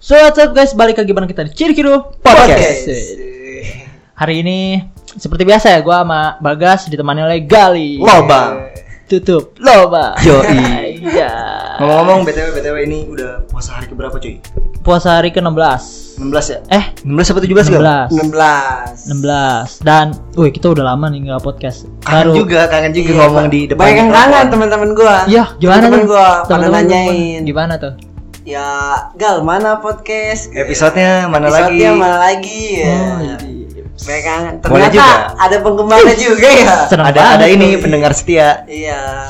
So 0.00 0.18
what's 0.18 0.40
up 0.42 0.50
guys, 0.56 0.74
balik 0.74 0.98
lagi 0.98 1.12
bareng 1.14 1.30
kita 1.30 1.46
di 1.46 1.52
Ciri 1.54 1.70
Kido 1.70 2.16
Podcast. 2.18 2.88
Hari 4.18 4.34
ini 4.42 4.82
seperti 5.06 5.46
biasa 5.46 5.76
ya, 5.76 5.78
gua 5.86 6.02
sama 6.02 6.20
Bagas 6.42 6.90
ditemani 6.90 7.20
oleh 7.22 7.38
Gali. 7.46 8.00
Loba. 8.00 8.68
Tutup. 9.06 9.54
Loba. 9.62 10.18
Yoi. 10.24 10.98
Iya. 11.00 11.32
Ngomong-ngomong 11.80 12.28
BTW 12.28 12.48
BTW 12.60 12.76
ini 12.84 12.98
udah 13.08 13.48
puasa 13.48 13.80
hari 13.80 13.88
keberapa 13.88 14.20
cuy? 14.20 14.36
Puasa 14.80 15.20
hari 15.20 15.28
ke-16. 15.28 15.82
16 16.16 16.24
ya? 16.48 16.58
Eh, 16.70 16.84
16 17.02 17.32
apa 17.32 17.40
17 17.40 17.68
kan? 17.68 18.08
16. 18.08 19.12
16. 19.12 19.80
Dan, 19.80 20.06
wih 20.34 20.48
kita 20.48 20.68
udah 20.68 20.84
lama 20.86 21.08
nih 21.08 21.20
nggak 21.22 21.40
podcast. 21.40 21.84
Kangen 22.00 22.32
juga, 22.34 22.64
kangen 22.64 22.92
juga 22.92 23.10
Iya, 23.10 23.20
ngomong 23.22 23.46
di 23.48 23.60
depan. 23.66 23.80
Banyak 23.80 23.96
yang 23.98 24.10
kangen 24.10 24.46
teman-teman 24.48 24.90
gua. 24.92 25.16
Iya, 25.24 25.44
gimana 25.56 25.80
Teman-teman 25.82 26.00
tuh? 26.00 26.08
gua 26.08 26.28
pada 26.44 26.66
nanyain. 26.70 27.40
Gimana 27.44 27.74
tuh? 27.76 27.92
Ya, 28.40 28.68
Gal, 29.14 29.44
mana 29.44 29.80
podcast? 29.80 30.48
Episodenya 30.50 31.28
mana 31.28 31.48
Episodenya 31.48 31.90
lagi? 31.90 32.00
mana 32.00 32.16
lagi 32.18 32.60
ya? 32.74 32.88
Oh, 32.88 33.16
jadi 33.20 33.52
Banyak 34.00 34.22
kangen. 34.24 34.54
Ternyata 34.64 34.92
juga. 34.96 35.12
ada 35.36 35.56
penggemarnya 35.60 36.16
juga 36.16 36.48
ya. 36.48 36.74
seneng 36.88 37.06
Ada 37.06 37.20
ada 37.36 37.46
ini 37.46 37.76
pendengar 37.76 38.16
setia. 38.16 38.64
Iya. 38.64 39.28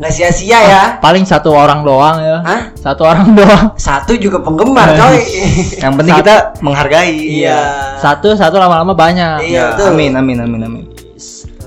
Nggak 0.00 0.12
sia-sia 0.16 0.58
ya. 0.64 0.82
Paling 0.96 1.28
satu 1.28 1.52
orang 1.52 1.84
doang 1.84 2.24
ya. 2.24 2.40
Hah? 2.40 2.72
Satu 2.72 3.04
orang 3.04 3.34
doang. 3.38 3.76
Satu 3.76 4.16
juga 4.16 4.40
penggemar, 4.40 4.96
coy. 4.96 5.20
Yang 5.84 5.92
penting 6.00 6.14
kita 6.24 6.56
menghargai. 6.64 7.12
Iya. 7.12 7.58
Satu 8.00 8.32
satu 8.32 8.56
lama-lama 8.56 8.96
banyak. 8.96 9.44
Iya, 9.44 9.76
Ya, 9.76 9.92
amin 9.92 10.16
amin 10.16 10.40
amin 10.40 10.60
amin. 10.64 10.84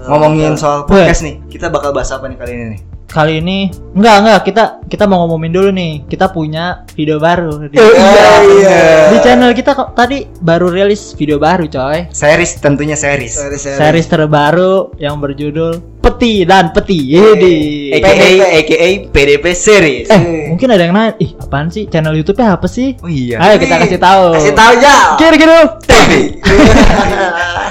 Ngomongin 0.09 0.57
soal 0.57 0.89
podcast 0.89 1.21
nih, 1.21 1.45
kita 1.45 1.69
bakal 1.69 1.93
bahas 1.93 2.09
apa 2.09 2.25
nih 2.25 2.35
kali 2.41 2.51
ini 2.57 2.65
nih? 2.73 2.81
Kali 3.13 3.33
ini 3.37 3.69
enggak 3.93 4.15
enggak 4.25 4.39
kita 4.49 4.63
kita 4.89 5.05
mau 5.05 5.29
ngomongin 5.29 5.53
dulu 5.53 5.69
nih. 5.69 6.01
Kita 6.09 6.33
punya 6.33 6.81
video 6.97 7.21
baru 7.21 7.69
di, 7.69 7.77
iya, 7.77 8.41
iya. 8.41 8.81
di 9.13 9.17
channel 9.21 9.53
kita 9.53 9.77
kok 9.77 9.93
tadi 9.93 10.25
baru 10.41 10.73
rilis 10.73 11.13
video 11.13 11.37
baru 11.37 11.69
coy. 11.69 12.09
Series 12.09 12.57
tentunya 12.57 12.97
series. 12.97 13.37
Sorry, 13.37 13.61
sorry. 13.61 13.77
Series 13.77 14.09
terbaru 14.09 14.89
yang 14.97 15.21
berjudul 15.21 15.92
Peti 16.03 16.43
dan 16.43 16.69
Peti. 16.69 17.15
Ini. 17.15 17.55
AKA 17.93 18.11
PDP. 18.11 18.43
AKA 18.59 18.87
PDP 19.07 19.45
series. 19.51 20.07
Eh, 20.07 20.19
mungkin 20.45 20.67
ada 20.67 20.83
yang 20.83 20.91
nanya, 20.91 21.15
ih 21.17 21.31
apaan 21.33 21.67
sih 21.67 21.87
channel 21.87 22.11
YouTube-nya 22.13 22.53
apa 22.53 22.67
sih? 22.67 22.99
Oh 22.99 23.07
iya. 23.07 23.39
Ayo 23.39 23.55
kita 23.55 23.79
kasih 23.79 23.97
tahu. 23.97 24.35
Kasih 24.35 24.51
tahu 24.51 24.73
ya. 24.77 24.97
Kira 25.15 25.35
kira. 25.35 25.57
TV. 25.81 26.11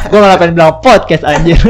Gua 0.09 0.19
malah 0.19 0.37
pengen 0.37 0.57
bilang 0.57 0.81
podcast 0.81 1.23
anjir. 1.23 1.61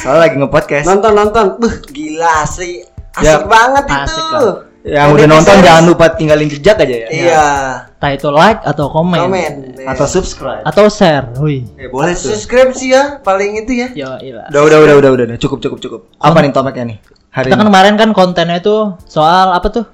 Soalnya 0.00 0.20
lagi 0.22 0.34
nge-podcast. 0.36 0.84
nonton 0.84 1.12
nonton. 1.12 1.46
Buh, 1.56 1.74
gila 1.86 2.42
asli. 2.42 2.82
Asik 3.12 3.24
Ya, 3.24 3.40
banget 3.40 3.84
asik 3.86 4.24
itu. 4.26 4.36
lah. 4.36 4.56
Yang 4.86 5.08
udah 5.12 5.26
nonton 5.26 5.56
jangan 5.60 5.82
lupa 5.82 6.14
tinggalin 6.14 6.46
jejak 6.46 6.78
aja 6.78 6.96
ya. 6.96 7.08
Iya. 7.10 7.46
Entah 7.92 8.12
itu 8.12 8.28
like 8.30 8.62
atau 8.62 8.86
komen, 8.86 9.18
Komen. 9.18 9.52
Atau 9.82 10.06
subscribe. 10.06 10.62
atau 10.62 10.86
share. 10.86 11.34
Wih. 11.36 11.66
Eh 11.74 11.90
boleh 11.90 12.14
tuh. 12.14 12.30
subscribe 12.30 12.70
sih 12.70 12.94
ya 12.94 13.18
paling 13.18 13.58
itu 13.58 13.74
ya. 13.74 13.88
Yo, 13.90 14.10
ilah. 14.20 14.46
Udah 14.46 14.62
udah 14.62 14.78
udah 14.80 14.94
udah 14.96 15.10
udah 15.12 15.24
udah. 15.26 15.36
cukup 15.36 15.58
cukup 15.58 15.78
cukup. 15.80 16.00
Apa 16.16 16.38
nih 16.38 16.50
topiknya 16.50 16.84
nih? 16.86 16.98
Hari 17.28 17.50
Kita 17.50 17.56
kan 17.56 17.66
kemarin 17.66 17.94
kan 17.96 18.10
kontennya 18.12 18.56
itu 18.56 18.76
soal 19.04 19.50
apa 19.50 19.66
tuh? 19.68 19.84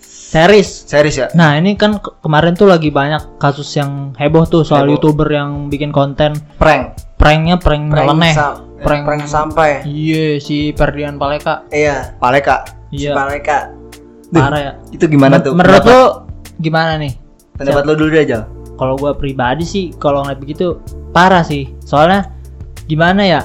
Series. 0.00 0.86
Series 0.86 1.16
ya? 1.16 1.26
Nah 1.32 1.58
ini 1.58 1.74
kan 1.74 1.98
ke- 1.98 2.16
kemarin 2.20 2.54
tuh 2.54 2.64
lagi 2.64 2.88
banyak 2.88 3.36
kasus 3.36 3.68
yang 3.74 4.14
heboh 4.14 4.46
tuh 4.46 4.62
soal 4.62 4.86
Heboh. 4.86 4.96
youtuber 4.96 5.28
yang 5.28 5.66
bikin 5.66 5.90
konten 5.90 6.38
Prank. 6.54 6.94
pranknya 7.18 7.58
prank, 7.58 7.90
nyeleneh, 7.90 8.32
sam- 8.32 8.62
prank, 8.78 9.02
prank 9.04 9.22
sampai. 9.26 9.82
Iya 9.84 10.38
si 10.38 10.70
Ferdian 10.72 11.18
Paleka. 11.18 11.66
Iya. 11.68 12.14
Paleka. 12.16 12.62
Iya 12.88 13.14
Mereka. 13.14 13.79
Parah 14.32 14.60
ya. 14.60 14.72
Itu 14.88 15.04
gimana 15.04 15.36
Men- 15.36 15.42
tuh? 15.42 15.52
Menurut 15.52 15.82
Pendapat- 15.82 15.90
lo 15.90 16.02
gimana 16.56 16.92
nih? 16.96 17.12
pendapat 17.52 17.82
lo 17.82 17.92
dulu 17.94 18.08
deh 18.10 18.22
aja. 18.22 18.38
Kalau 18.72 18.94
gua 18.94 19.12
pribadi 19.12 19.62
sih 19.62 19.84
kalau 19.92 20.22
ngeliat 20.22 20.38
begitu 20.38 20.80
parah 21.10 21.42
sih. 21.42 21.68
Soalnya 21.80 22.30
gimana 22.84 23.22
ya? 23.22 23.40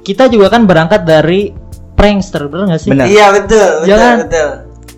Kita 0.00 0.26
juga 0.26 0.48
kan 0.48 0.64
berangkat 0.64 1.02
dari 1.02 1.52
prankster 1.92 2.44
bener 2.46 2.68
gak 2.68 2.80
sih? 2.80 2.90
Benar. 2.90 3.06
Iya 3.06 3.26
betul, 3.30 3.68
betul, 3.78 3.86
Jangan. 3.86 4.16
betul. 4.24 4.50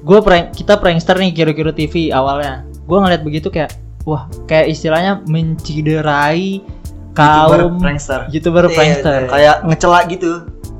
gue 0.02 0.18
prank 0.18 0.50
kita 0.50 0.74
prankster 0.76 1.14
nih 1.14 1.30
kira-kira 1.30 1.70
TV 1.70 2.10
awalnya 2.10 2.66
gue 2.82 2.98
ngeliat 2.98 3.22
begitu 3.22 3.46
kayak 3.48 3.70
wah 4.02 4.26
kayak 4.44 4.66
istilahnya 4.68 5.22
menciderai 5.22 6.58
YouTuber 6.58 7.58
kaum 7.60 7.78
prankster. 7.78 8.20
youtuber 8.28 8.64
Iya, 8.64 8.74
prankster 8.74 9.12
iya. 9.16 9.30
Kayak 9.30 9.56
ngecela 9.62 10.00
gitu. 10.08 10.32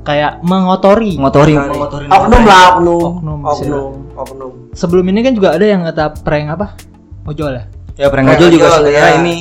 Kayak 0.02 0.42
mengotori 0.42 1.14
Ngotori, 1.14 1.54
Sorry. 1.54 1.70
ngotorin. 1.72 2.08
Oknum 2.08 2.42
lah, 2.42 2.62
oknum. 2.74 3.00
Oknum, 3.16 3.40
Oknum, 3.44 3.92
oknum. 4.14 4.52
sebelum 4.72 5.04
ini 5.06 5.20
kan 5.20 5.32
juga 5.32 5.54
ada 5.54 5.62
yang 5.62 5.82
kata 5.84 6.18
prank 6.20 6.46
apa 6.50 6.66
ojol 7.24 7.54
ya 7.54 7.64
Ya 7.94 8.08
prank 8.08 8.24
Prank 8.24 8.36
ojol 8.36 8.50
juga 8.50 8.66
sebenarnya 8.72 8.98
ya. 9.04 9.18
ini 9.18 9.36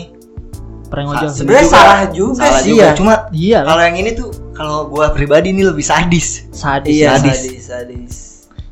prank 0.86 1.08
Sa- 1.08 1.14
ojol 1.16 1.30
Sebenarnya 1.32 1.68
salah 1.68 2.00
juga 2.10 2.34
salah 2.38 2.60
sih 2.60 2.72
juga. 2.72 2.84
ya. 2.84 2.92
Cuma 2.94 3.14
iya 3.32 3.60
lah 3.60 3.68
kalau 3.70 3.84
yang 3.84 3.98
ini 3.98 4.10
tuh 4.12 4.30
kalau 4.52 4.78
gua 4.86 5.10
pribadi 5.10 5.50
ini 5.50 5.64
lebih 5.64 5.82
sadis. 5.82 6.46
sadis 6.52 6.94
Iya, 6.94 7.18
Sadis. 7.18 7.38
sadis, 7.40 7.62
sadis. 7.66 8.14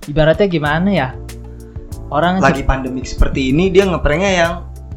ibaratnya 0.06 0.46
gimana 0.46 0.90
ya 0.90 1.10
orang 2.08 2.38
Lagi 2.38 2.62
pandemik 2.62 3.06
seperti 3.06 3.50
ini 3.50 3.70
dia 3.70 3.86
ngepranknya 3.86 4.32
yang 4.36 4.54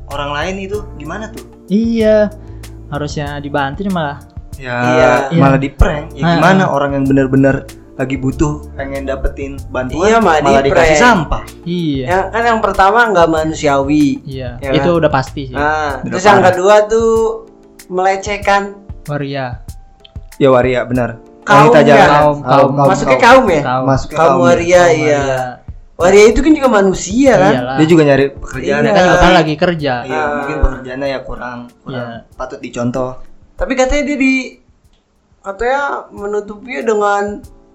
orang 0.09 0.31
lain 0.31 0.55
itu 0.63 0.85
gimana 0.95 1.29
tuh? 1.29 1.45
iya 1.67 2.29
harusnya 2.89 3.37
dibantu 3.39 3.81
malah 3.89 4.21
Ya 4.63 4.79
Iya. 4.79 5.11
malah 5.35 5.59
di 5.59 5.67
prank. 5.69 6.15
Ya 6.15 6.23
Ah, 6.23 6.31
gimana 6.33 6.63
ah. 6.63 6.69
orang 6.71 6.95
yang 6.95 7.05
bener-bener 7.05 7.67
lagi 7.93 8.15
butuh 8.15 8.63
pengen 8.73 9.05
dapetin 9.05 9.59
bantuan 9.69 10.07
Iya, 10.07 10.17
malah 10.17 10.39
malah 10.41 10.63
di-prank. 10.63 10.87
dikasih 10.87 10.97
sampah. 10.97 11.43
iya 11.63 12.05
Yang 12.09 12.23
kan 12.31 12.43
yang 12.47 12.61
pertama 12.61 12.99
nggak 13.07 13.29
manusiawi. 13.29 14.07
iya 14.25 14.57
Ya 14.59 14.71
itu 14.73 14.87
kan? 14.89 14.99
udah 14.99 15.11
pasti 15.11 15.43
sih 15.45 15.55
Nah, 15.55 15.99
Udah 15.99 16.09
terus 16.09 16.25
yang 16.25 16.41
kedua 16.41 16.75
tuh 16.87 17.11
melecehkan 17.89 18.63
waria 19.05 19.61
Ya 20.39 20.49
waria 20.49 20.83
benar. 20.83 21.19
Kaum 21.43 21.69
Wanita 21.69 21.79
ya? 21.81 21.85
jangan 21.85 22.07
Kaum, 22.09 22.39
kaum. 22.41 22.71
Masuknya 22.87 23.19
kaum 23.21 23.45
ya? 23.47 23.63
Kaum. 23.63 23.85
Masuk 23.85 24.09
ke 24.09 24.15
kaum 24.15 24.31
kaum. 24.31 24.41
waria 24.41 24.79
Kaum 24.81 24.95
iya. 24.97 25.19
waria. 25.19 25.43
Waria 25.93 26.25
itu 26.25 26.41
kan 26.41 26.53
juga 26.53 26.69
manusia 26.73 27.33
kan? 27.37 27.53
Iyalah. 27.53 27.77
Dia 27.77 27.87
juga 27.87 28.03
nyari 28.05 28.25
pekerjaan 28.33 28.81
Iya. 28.81 28.81
ya 28.81 28.93
kan 28.93 29.03
juga 29.03 29.13
kan? 29.13 29.23
kan 29.23 29.33
lagi 29.37 29.55
kerja 29.57 29.95
Iya, 30.03 30.17
Ah. 30.17 30.27
mungkin 30.33 30.57
pekerjaannya 30.61 31.09
ya 31.09 31.21
kurang 31.21 31.59
kurang 31.79 32.09
Iya. 32.09 32.31
patut 32.33 32.59
dicontoh. 32.59 33.11
Tapi 33.63 33.73
katanya 33.79 34.03
dia 34.05 34.19
di 34.19 34.35
katanya 35.39 35.83
menutupinya 36.11 36.83
dengan 36.85 37.23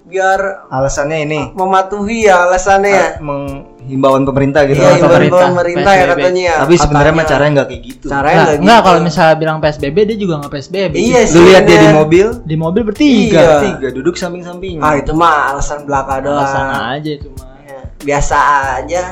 biar 0.04 0.72
Alasannya 0.72 1.20
ini 1.22 1.40
mematuhi 1.52 2.28
ya 2.28 2.48
alasannya 2.48 2.88
ya. 2.88 3.08
ah, 3.08 3.12
menghimbauan 3.20 4.24
pemerintah 4.24 4.64
gitu. 4.64 4.80
Iya, 4.80 4.96
Himbauan 4.96 5.00
imbauan 5.00 5.28
pemerintah, 5.28 5.48
pemerintah 5.52 5.92
ya 5.92 6.00
PSBB. 6.00 6.12
katanya 6.16 6.44
ya. 6.44 6.56
Tapi 6.60 6.74
sebenarnya 6.76 7.14
mah 7.14 7.26
caranya 7.28 7.52
nggak 7.54 7.68
kayak 7.68 7.82
gitu. 7.84 8.06
Caranya 8.08 8.36
Nah, 8.36 8.44
nggak 8.46 8.58
enggak 8.58 8.78
gitu. 8.78 8.88
kalau 8.88 9.00
misalnya 9.04 9.36
bilang 9.36 9.58
PSBB 9.60 9.98
dia 10.04 10.18
juga 10.18 10.34
nggak 10.40 10.52
PSBB. 10.56 10.94
Iya 10.96 11.20
Lu 11.28 11.40
lihat 11.44 11.64
dia 11.64 11.78
di 11.78 11.90
mobil, 11.92 12.28
Di 12.44 12.56
mobil 12.56 12.82
bertiga. 12.84 13.40
Iya. 13.40 13.56
tiga 13.66 13.88
duduk 13.92 14.16
samping-samping. 14.16 14.80
Ah 14.80 14.96
itu 14.96 15.12
mah 15.12 15.52
alasan 15.52 15.84
belaka 15.84 16.20
doang. 16.20 16.40
Alasan 16.40 16.68
aja 16.94 17.12
itu 17.14 17.28
mah. 17.32 17.48
Ya, 17.64 17.80
Biasa 18.00 18.36
aja 18.80 19.04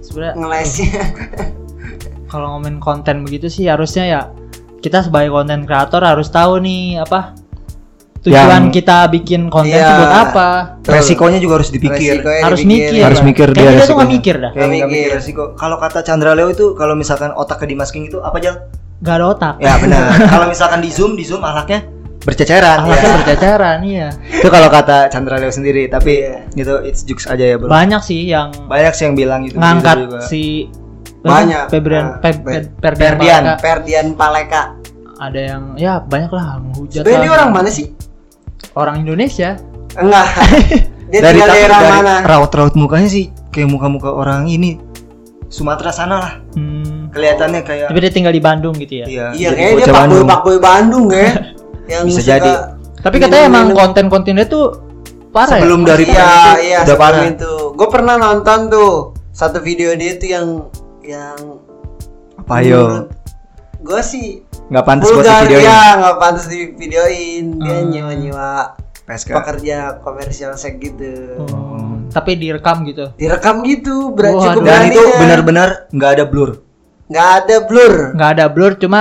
Sebenarnya 0.00 0.34
ngelesnya. 0.36 1.00
kalau 2.32 2.46
ngomongin 2.52 2.76
konten 2.78 3.24
begitu 3.24 3.48
sih 3.48 3.64
harusnya 3.64 4.04
ya 4.04 4.20
kita 4.78 5.02
sebagai 5.02 5.28
konten 5.28 5.62
kreator 5.62 6.02
harus 6.02 6.28
tahu 6.28 6.58
nih 6.58 6.98
apa 6.98 7.34
tujuan 8.18 8.66
Yang- 8.66 8.74
kita 8.74 8.98
bikin 9.08 9.46
konten 9.46 9.72
Iya. 9.72 9.84
itu 9.84 9.92
buat 9.96 10.14
apa. 10.24 10.48
Resikonya 10.84 11.38
juga 11.38 11.54
harus 11.56 11.70
dipikir. 11.70 12.18
Resikonya 12.18 12.42
Harus 12.42 12.60
dipikir. 12.60 12.90
mikir. 12.90 13.02
Harus 13.04 13.22
mikir 13.22 13.46
dia 13.52 13.68
dia 13.70 13.86
tuh 13.86 13.96
mikir 14.00 14.34
dah. 14.36 14.50
Nggak 14.52 14.68
mikir 14.68 15.08
resiko. 15.14 15.42
Kalau 15.54 15.76
kata 15.78 16.02
Chandra 16.02 16.34
Leo 16.34 16.48
itu 16.48 16.74
kalau 16.74 16.92
misalkan 16.92 17.30
otaknya 17.32 17.66
di 17.68 17.76
masking 17.76 18.04
itu 18.04 18.18
apa 18.18 18.36
Jal? 18.38 18.58
Gak 18.98 19.14
ada 19.14 19.26
otak. 19.28 19.54
Ya 19.58 19.78
benar. 19.78 20.10
kalau 20.32 20.46
misalkan 20.46 20.82
di 20.82 20.90
zoom, 20.90 21.14
di 21.14 21.22
zoom 21.22 21.40
ahlaknya 21.40 21.86
berceceran. 22.20 22.82
Alatnya 22.82 22.98
Ya. 23.04 23.14
berceceran 23.16 23.78
iya. 23.80 24.08
Itu 24.28 24.48
kalau 24.48 24.66
kata 24.68 25.06
Chandra 25.06 25.38
Leo 25.38 25.48
sendiri, 25.48 25.86
tapi 25.86 26.18
Iya. 26.20 26.42
itu 26.52 26.74
it's 26.82 27.06
jokes 27.06 27.24
aja 27.24 27.44
ya, 27.44 27.56
Bro. 27.56 27.70
Banyak 27.70 28.02
sih 28.02 28.26
yang 28.26 28.50
Banyak 28.66 28.92
sih 28.92 29.06
yang 29.06 29.14
bilang 29.14 29.46
gitu. 29.46 29.54
ngangkat 29.54 29.96
juga. 30.00 30.20
si 30.20 30.66
Banyak. 31.20 31.64
Febrian 31.68 32.04
Nah, 32.04 32.14
Fe- 32.20 32.32
Fe- 32.32 32.42
Fe- 32.62 32.70
Ferdian 32.78 33.12
Ferdian. 33.12 33.42
Paleka. 33.42 33.54
Ferdian 33.58 34.06
Paleka. 34.14 34.62
ada 35.18 35.40
yang 35.42 35.62
ya 35.74 35.98
banyak 35.98 36.30
lah 36.30 36.62
menghujat 36.62 37.02
Sebenarnya 37.02 37.18
lah. 37.18 37.24
dia 37.24 37.32
orang 37.34 37.50
mana 37.52 37.68
sih? 37.68 37.86
orang 38.72 38.96
Indonesia 39.00 39.50
Enggak. 39.92 40.26
Dia 41.10 41.20
dari 41.24 41.40
daerah 41.40 41.80
dari 41.80 41.90
mana? 41.96 42.14
raut-raut 42.22 42.74
mukanya 42.74 43.08
sih 43.08 43.24
kayak 43.48 43.66
muka-muka 43.66 44.08
orang 44.08 44.46
ini 44.46 44.76
Sumatera 45.46 45.88
sana 45.88 46.16
lah. 46.18 46.32
hmm. 46.52 47.08
Kelihatannya 47.08 47.60
kayak 47.62 47.88
tapi 47.88 47.98
dia 47.98 48.12
tinggal 48.12 48.30
di 48.30 48.38
Bandung 48.38 48.76
gitu 48.76 49.00
ya 49.00 49.06
Iya, 49.06 49.26
jadi 49.32 49.40
kayaknya 49.50 49.56
dia 49.56 49.74
bocah 49.74 49.88
Pak 49.88 49.88
Boy 49.88 49.98
Bandung. 50.04 50.26
Pak 50.28 50.40
Boy 50.40 50.58
Bandung 50.60 51.06
ya. 51.08 51.30
Yang 51.90 52.02
Bisa 52.04 52.20
jadi. 52.28 52.50
tapi 52.98 53.16
katanya 53.16 53.44
emang 53.44 53.64
minum-minum. 53.64 53.80
konten-kontennya 53.80 54.44
tuh 54.44 54.64
parah 55.28 55.56
Sebelum 55.56 55.80
ya? 55.80 55.88
dari 55.88 56.04
iya, 56.04 56.12
itu 56.12 56.20
iya, 56.62 56.78
udah 56.78 56.86
sebelum 56.86 57.00
parah. 57.00 57.24
itu. 57.26 57.52
Gue 57.72 57.88
pernah 57.88 58.14
nonton 58.14 58.58
tuh 58.68 58.90
satu 59.30 59.58
video 59.58 59.90
dia 59.94 60.14
tuh 60.14 60.28
yang 60.28 60.46
yang 61.08 61.38
Apa 62.36 62.60
yo? 62.60 63.08
gue 63.78 64.00
sih 64.02 64.44
Nggak 64.68 64.84
pantas 64.84 65.06
buat 65.06 65.16
vulgar 65.18 65.42
videoin. 65.42 65.64
ya 65.64 65.80
nggak 65.96 66.16
pantas 66.18 66.46
di 66.46 66.60
videoin 66.72 67.44
dia 67.56 67.72
Hmm. 67.74 67.88
nyewa 67.88 68.12
nyewa 68.14 68.50
PSK. 69.02 69.32
pekerja 69.32 69.76
komersial 69.98 70.52
seks 70.54 70.76
gitu 70.78 71.40
Oh, 71.40 71.96
tapi 72.08 72.36
direkam 72.36 72.84
gitu. 72.84 73.08
direkam 73.14 73.64
gitu 73.64 74.12
ber 74.12 74.28
Waduh. 74.28 74.44
cukup 74.52 74.62
Dan 74.62 74.80
itu 74.84 74.98
beraninya. 74.98 75.18
benar-benar 75.18 75.68
nggak 75.88 76.10
ada 76.12 76.24
blur. 76.24 76.50
nggak 77.06 77.28
ada 77.38 77.56
blur 77.62 77.94
Nggak 78.12 78.30
ada 78.30 78.46
blur 78.46 78.72
cuma 78.76 79.00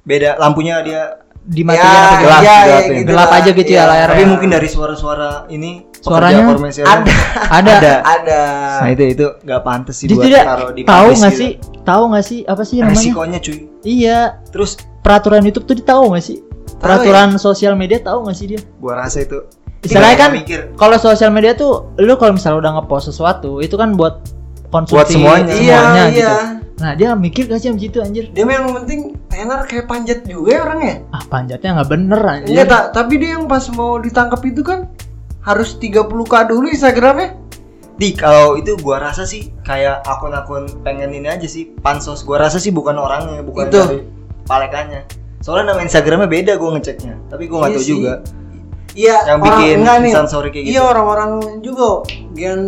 Beda 0.00 0.38
lampunya 0.38 0.78
dia 0.80 1.02
dimatiin 1.48 1.80
ya, 1.80 1.88
apa 1.98 2.14
gelap, 2.14 2.20
ya, 2.38 2.38
gelap 2.38 2.42
ya, 2.44 2.58
ya. 2.60 2.78
gitu 2.92 3.08
Gelap 3.08 3.24
lah. 3.26 3.38
aja 3.38 3.50
gitu 3.50 3.70
ya 3.70 3.74
Iya. 3.74 3.82
layarnya. 3.86 4.14
Tapi 4.14 4.24
mungkin 4.26 4.48
dari 4.50 4.68
suara-suara 4.68 5.30
ini 5.48 5.70
Suaranya 5.98 6.42
ada 6.44 7.14
ada. 7.58 7.72
Ada. 7.74 7.94
ada 8.04 8.40
Nah 8.78 8.88
itu 8.88 9.04
itu 9.08 9.26
nggak 9.40 9.60
pantas 9.62 9.94
sih 9.96 10.06
Jadi 10.06 10.14
buat 10.14 10.24
tidak 10.24 10.44
taruh 10.44 10.70
di 10.70 10.82
tahu 10.84 11.08
nggak 11.10 11.34
sih? 11.34 11.50
Tahu 11.82 12.02
nggak 12.06 12.24
sih 12.24 12.38
apa 12.44 12.62
sih 12.62 12.76
namanya? 12.78 12.94
Resikonya 12.94 13.38
cuy. 13.40 13.58
Iya, 13.80 14.18
Terus 14.46 14.70
peraturan 15.00 15.42
YouTube 15.42 15.64
tuh 15.64 15.74
dia 15.74 15.86
tahu 15.88 16.12
nggak 16.12 16.22
sih? 16.22 16.38
Peraturan 16.76 17.28
sosial 17.36 17.74
media 17.74 17.98
tahu 17.98 18.18
nggak 18.22 18.36
sih 18.36 18.46
dia? 18.48 18.60
gua 18.76 19.00
rasa 19.00 19.20
itu 19.20 19.42
Istilahnya 19.78 19.88
Tinggal 20.12 20.18
kan 20.20 20.30
mikir. 20.36 20.60
kalau 20.74 20.96
sosial 20.96 21.30
media 21.30 21.54
tuh 21.54 21.70
lu 21.96 22.14
kalau 22.14 22.34
misalnya 22.34 22.58
udah 22.58 22.72
ngepost 22.76 23.08
sesuatu 23.08 23.58
itu 23.58 23.74
kan 23.74 23.94
buat 23.94 24.26
konsumsi 24.68 24.94
Buat 24.94 25.08
semuanya. 25.08 25.54
iya 25.54 25.76
semuanya 25.76 26.02
iya 26.04 26.12
gitu. 26.12 26.34
Nah, 26.78 26.94
dia 26.94 27.10
mikir 27.12 27.46
gak 27.46 27.58
sih 27.58 27.70
begitu 27.70 27.98
anjir? 27.98 28.30
dia 28.30 28.44
yang 28.44 28.70
penting 28.72 29.18
tenar 29.26 29.66
kayak 29.66 29.86
panjat 29.86 30.22
juga 30.22 30.50
ya 30.50 30.60
orangnya 30.62 30.94
Ah, 31.10 31.22
panjatnya 31.24 31.70
nggak 31.74 31.88
bener 31.88 32.20
anjir. 32.22 32.54
Enggak 32.54 32.68
tak, 32.68 32.84
tapi 32.94 33.14
dia 33.16 33.34
yang 33.34 33.46
pas 33.46 33.66
mau 33.70 33.98
ditangkap 33.98 34.40
itu 34.44 34.62
kan 34.62 34.86
harus 35.40 35.74
30k 35.74 36.32
dulu 36.46 36.66
Instagramnya. 36.68 37.34
Di 37.94 38.14
kalau 38.14 38.54
itu 38.54 38.78
gua 38.78 39.02
rasa 39.02 39.26
sih 39.26 39.50
kayak 39.60 40.06
akun-akun 40.06 40.70
pengen 40.80 41.10
ini 41.10 41.26
aja 41.26 41.44
sih 41.44 41.74
pansos. 41.76 42.22
Gua 42.22 42.38
rasa 42.40 42.56
sih 42.56 42.70
bukan 42.70 42.94
orangnya, 42.94 43.42
bukan 43.42 43.66
Itu. 43.66 43.80
dari 43.80 43.98
palekannya. 44.46 45.02
Soalnya 45.38 45.74
nama 45.74 45.82
Instagramnya 45.82 46.26
beda 46.26 46.52
gua 46.56 46.78
ngeceknya. 46.78 47.18
Tapi 47.26 47.50
gua 47.50 47.66
nggak 47.66 47.70
Iya 47.70 47.78
tahu 47.78 47.82
sih. 47.82 47.92
juga. 47.92 48.12
Iya, 48.98 49.16
Yang 49.24 49.38
orang 49.38 49.46
bikin 49.54 49.76
enggak 49.78 49.96
nih. 49.96 50.10
instastory 50.10 50.48
kayak 50.50 50.64
Iya 50.64 50.72
gitu. 50.74 50.90
orang-orang 50.90 51.30
juga 51.62 51.88
yang 52.34 52.60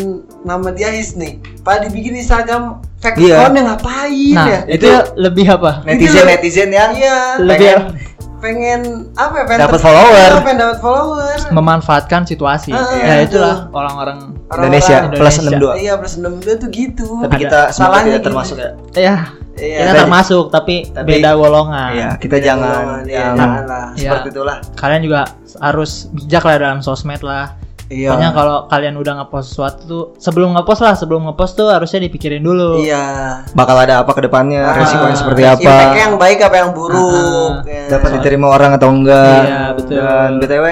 nama 0.42 0.68
dia 0.70 0.88
His 0.88 1.10
nih. 1.12 1.32
Pada 1.60 1.82
dibikin 1.82 2.14
Instagram 2.14 2.62
fake 2.98 3.18
Iya. 3.18 3.34
account 3.36 3.54
yang 3.56 3.66
ngapain 3.66 4.34
Nah, 4.38 4.46
ya? 4.46 4.60
itu 4.68 4.86
lebih 5.16 5.46
apa? 5.50 5.82
Netizen 5.82 6.24
netizen 6.24 6.70
yang 6.70 6.90
Iya, 6.94 7.18
Lebih 7.40 7.58
pengen 7.58 7.98
pengen 8.40 8.80
apa 9.14 9.34
ya? 9.36 9.44
Pengen 9.44 9.60
Dapat 9.62 9.80
follower. 9.80 10.08
Iya, 10.10 10.40
pengen 10.40 10.58
dapat 10.58 10.78
follower. 10.78 11.36
memanfaatkan 11.50 12.24
situasi. 12.24 12.72
Ah, 12.72 12.84
ya 12.96 13.14
itulah 13.22 13.68
orang-orang 13.70 14.34
Orang-orang 14.46 14.66
Indonesia, 14.66 14.96
plus 15.12 15.34
Indonesia. 15.36 15.70
62. 15.70 15.78
Iya, 15.78 15.92
plus 15.94 16.14
62 16.16 16.54
tuh 16.56 16.68
gitu. 16.70 17.08
Tapi 17.20 17.30
Ada. 17.30 17.40
kita 17.40 17.60
semua 17.68 17.76
Salahnya 17.76 18.02
tidak 18.02 18.16
gitu. 18.16 18.26
termasuk 18.26 18.56
ya. 18.56 18.70
ya 18.92 19.16
Iya. 19.54 19.78
kita 19.82 19.92
termasuk 20.00 20.44
tapi, 20.48 20.74
Tapi- 20.88 21.06
beda 21.06 21.30
golongan. 21.36 21.90
Iya, 21.92 22.08
kita 22.16 22.34
Beda 22.34 22.46
jangan 22.46 22.64
golongan, 22.66 23.00
iya, 23.04 23.18
yang 23.20 23.34
jangan 23.36 23.62
lah. 23.62 23.86
Iya. 23.92 24.10
seperti 24.10 24.28
itulah. 24.30 24.56
Kalian 24.74 25.02
juga 25.04 25.20
harus 25.60 25.90
bijak 26.10 26.42
lah 26.42 26.56
dalam 26.56 26.78
sosmed 26.80 27.20
lah. 27.20 27.46
Iya. 27.90 28.14
Pokoknya 28.14 28.30
kalau 28.30 28.56
kalian 28.64 28.94
udah 28.94 29.12
ngepost 29.18 29.46
sesuatu 29.50 29.80
tuh 29.82 30.04
sebelum 30.16 30.54
ngepost 30.54 30.80
lah, 30.80 30.94
sebelum 30.94 31.26
ngepost 31.26 31.52
tuh 31.54 31.68
harusnya 31.68 31.98
dipikirin 31.98 32.38
dulu. 32.38 32.78
Iya. 32.78 33.02
Bakal 33.50 33.76
ada 33.80 33.94
apa 34.00 34.14
ke 34.14 34.22
depannya, 34.22 34.62
Ah, 34.62 34.78
resikonya 34.78 35.16
seperti 35.18 35.42
Impactnya 35.42 35.74
apa, 35.84 35.98
yang 35.98 36.14
baik 36.14 36.38
apa 36.40 36.56
yang 36.56 36.70
buruk. 36.70 37.50
Ah, 37.58 37.66
ya. 37.66 37.84
dapat 37.90 38.10
diterima 38.14 38.46
orang 38.46 38.78
atau 38.78 38.88
enggak. 38.88 39.42
Iya, 39.42 39.62
betul. 39.74 39.98
Dan 39.98 40.30
BTW 40.38 40.64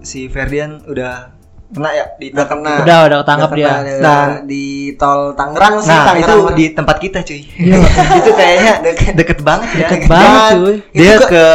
si 0.00 0.30
Ferdian 0.30 0.78
udah 0.86 1.34
kena 1.70 1.90
ya 1.90 2.06
di 2.16 2.26
Udah 2.30 2.46
kena. 2.46 2.74
Udah 2.82 2.98
udah 3.04 3.18
ketangkap 3.20 3.50
Udah 3.50 3.58
dia. 3.58 3.98
Dan- 3.98 4.38
di 4.44 4.64
tol 4.94 5.20
Tangerang 5.34 5.74
sih 5.76 5.90
Nah, 5.90 6.04
Tangerang 6.04 6.38
itu 6.38 6.54
di 6.54 6.64
tempat 6.70 6.96
kita, 6.98 7.18
cuy. 7.20 7.40
Iya. 7.50 7.78
itu 8.22 8.30
kayaknya 8.32 8.72
deket, 8.80 9.12
deket 9.18 9.38
banget 9.42 9.68
ya. 9.74 9.88
Deket 9.88 10.02
banget, 10.06 10.52
cuy. 10.54 10.76
itu 10.88 10.94
Dia 10.96 11.14
ke- 11.16 11.26
ke 11.26 11.46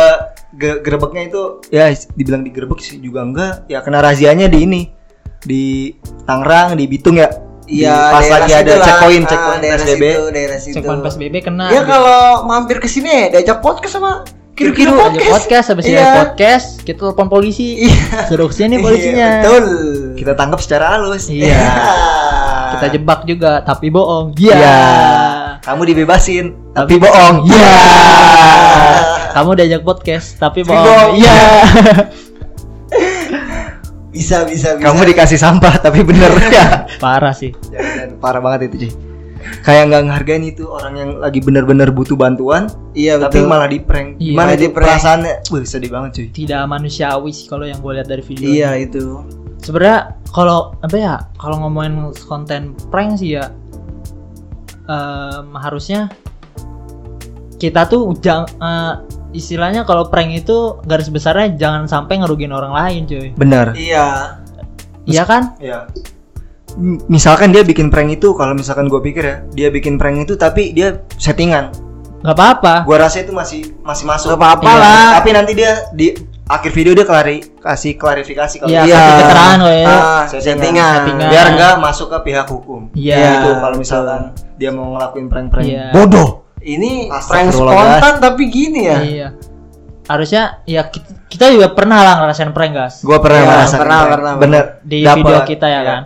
ge- 0.56 0.80
gerebeknya 0.82 1.24
itu 1.26 1.42
ya 1.68 1.88
dibilang 2.12 2.44
digerebek 2.44 2.80
sih 2.80 3.00
juga 3.00 3.24
enggak. 3.24 3.68
Ya 3.68 3.80
kena 3.80 4.00
razianya 4.00 4.48
di 4.48 4.60
ini. 4.62 4.82
Di 5.46 5.94
Tangerang, 6.24 6.74
di 6.74 6.86
Bitung 6.86 7.16
ya. 7.16 7.30
Iya, 7.66 7.98
pas 8.12 8.22
lagi 8.24 8.52
ada 8.52 8.72
lah. 8.72 8.84
checkpoint, 8.84 9.24
Ah, 9.24 9.30
checkpoint 9.32 9.60
daerah 9.60 9.78
PSBB. 9.80 10.04
situ, 10.06 10.24
daerah 10.30 10.58
situ. 10.60 10.76
Checkpoint 10.76 11.02
PSBB 11.02 11.36
kena. 11.42 11.66
Ya 11.68 11.82
kalau 11.82 12.22
mampir 12.44 12.78
ke 12.78 12.86
sini 12.86 13.30
diajak 13.30 13.58
podcast 13.60 13.96
sama 13.96 14.22
Kira-kira 14.52 14.88
Kira-kira 14.88 15.12
Ada 15.12 15.28
podcast 15.28 15.66
habis 15.68 15.84
ini 15.84 15.92
Iya. 15.92 16.06
ada 16.06 16.16
podcast, 16.24 16.68
kita 16.82 16.98
telepon 17.02 17.28
polisi. 17.28 17.76
Iya. 17.84 18.24
Suruh 18.26 18.48
ke 18.48 18.56
sini 18.56 18.74
Iya, 18.74 18.82
polisinya. 18.82 19.28
betul. 19.36 19.64
Kita 20.16 20.32
tangkap 20.34 20.60
secara 20.60 20.86
halus. 20.94 21.28
Iya. 21.28 21.60
Kita 22.72 22.86
jebak 22.90 23.20
juga 23.26 23.60
tapi 23.62 23.90
bohong. 23.90 24.32
Iya. 24.36 24.56
Iya. 24.56 24.80
Kamu 25.60 25.82
dibebasin, 25.84 26.46
tapi 26.72 26.96
bohong. 26.96 27.44
Iya. 27.46 27.74
Kamu 29.34 29.50
diajak 29.54 29.82
podcast 29.82 30.38
tapi 30.38 30.62
Tapi 30.62 30.70
bohong. 30.70 30.86
bohong. 30.86 31.12
Iya. 31.18 31.36
Bisa 34.16 34.48
bisa 34.48 34.80
bisa. 34.80 34.86
Kamu 34.88 35.04
dikasih 35.04 35.36
sampah 35.36 35.76
tapi 35.84 36.00
bener 36.02 36.32
ya. 36.56 36.88
Parah 37.04 37.36
sih. 37.36 37.52
Jangan, 37.68 38.16
parah 38.24 38.40
banget 38.40 38.72
itu, 38.72 38.88
cuy. 38.88 38.92
Kayak 39.62 39.84
nggak 39.94 40.02
ngehargain 40.10 40.44
itu 40.48 40.64
orang 40.66 40.94
yang 40.98 41.12
lagi 41.22 41.38
bener-bener 41.38 41.94
butuh 41.94 42.18
bantuan, 42.18 42.66
Iya 42.98 43.22
tapi 43.22 43.44
betul. 43.44 43.52
malah 43.52 43.70
di 43.70 43.78
prank. 43.78 44.18
Iya, 44.18 44.34
Gimana 44.34 44.48
malah 44.50 44.58
itu 44.58 44.66
perasaannya? 44.74 45.34
Wih, 45.54 45.64
sedih 45.68 45.92
banget, 45.94 46.10
cuy. 46.18 46.28
Tidak 46.34 46.62
manusiawi 46.66 47.30
sih 47.30 47.46
kalau 47.46 47.68
yang 47.68 47.78
gue 47.78 47.92
lihat 47.94 48.08
dari 48.10 48.24
video. 48.26 48.48
Iya 48.48 48.70
itu. 48.82 49.22
Sebenarnya 49.62 50.00
kalau 50.34 50.74
apa 50.82 50.96
ya? 50.98 51.16
Kalau 51.38 51.62
ngomongin 51.62 52.10
konten 52.26 52.74
prank 52.90 53.22
sih 53.22 53.38
ya 53.38 53.54
em, 54.86 55.46
harusnya 55.54 56.10
kita 57.58 57.86
tuh 57.86 58.14
jang, 58.20 58.46
eh, 58.60 58.94
istilahnya 59.36 59.84
kalau 59.84 60.08
prank 60.08 60.32
itu 60.32 60.80
garis 60.84 61.12
besarnya 61.12 61.54
jangan 61.54 61.86
sampai 61.86 62.24
ngerugiin 62.24 62.50
orang 62.50 62.72
lain, 62.72 63.04
cuy. 63.06 63.36
Bener. 63.36 63.76
Iya. 63.76 64.40
Iya 65.04 65.24
kan? 65.28 65.60
Iya. 65.60 65.86
Misalkan 67.08 67.56
dia 67.56 67.64
bikin 67.64 67.88
prank 67.88 68.12
itu, 68.12 68.36
kalau 68.36 68.52
misalkan 68.52 68.88
gue 68.88 69.00
pikir 69.00 69.24
ya, 69.24 69.38
dia 69.52 69.68
bikin 69.72 69.96
prank 69.96 70.28
itu 70.28 70.36
tapi 70.36 70.72
dia 70.72 71.04
settingan. 71.16 71.72
Gak 72.20 72.34
apa-apa. 72.36 72.74
Gua 72.90 73.06
rasa 73.06 73.22
itu 73.22 73.30
masih 73.30 73.78
masih 73.86 74.04
masuk. 74.04 74.34
Gak 74.34 74.40
apa-apa 74.42 74.66
Iya. 74.66 74.82
lah. 74.82 75.06
Tapi 75.22 75.30
nanti 75.30 75.52
dia 75.54 75.72
di 75.94 76.10
akhir 76.46 76.72
video 76.74 76.98
dia 76.98 77.06
klari 77.06 77.38
kasih 77.62 77.94
klarifikasi 77.96 78.56
kalau 78.60 78.70
Iya, 78.74 78.82
dia 78.82 78.96
kasih 78.98 79.14
keterangan 79.22 79.60
loh 79.62 79.76
ya. 79.78 79.86
Ah, 79.86 80.24
Settingan. 80.26 80.42
settingan. 80.42 80.94
Settingan. 80.98 81.30
biar 81.30 81.46
enggak 81.54 81.74
masuk 81.78 82.08
ke 82.10 82.18
pihak 82.26 82.48
hukum. 82.50 82.82
Iya. 82.98 83.18
Gitu 83.30 83.50
kalau 83.62 83.78
misalkan 83.78 84.22
dia 84.58 84.70
mau 84.74 84.90
ngelakuin 84.98 85.28
prank-prank 85.30 85.66
Iya. 85.70 85.86
bodoh. 85.94 86.45
Ini 86.66 86.92
prank 87.08 87.50
spontan 87.52 88.14
tapi 88.18 88.44
gini 88.46 88.82
ya. 88.84 88.98
Iya. 89.00 89.28
Harusnya 90.06 90.62
ya 90.64 90.82
kita, 90.84 91.10
kita 91.28 91.46
juga 91.50 91.68
pernah 91.72 91.98
lah 92.00 92.16
ngerasain 92.20 92.50
prank, 92.52 92.74
guys. 92.74 92.96
Gua 93.02 93.18
pernah 93.18 93.40
Iya, 93.40 93.50
merasakan 93.52 93.80
pernah, 93.80 94.00
prank. 94.00 94.12
pernah, 94.12 94.34
bener 94.36 94.64
di 94.82 95.00
Dapet. 95.00 95.18
video 95.20 95.40
kita 95.44 95.66
ya 95.66 95.74
Iya. 95.76 95.82
kan. 95.84 96.02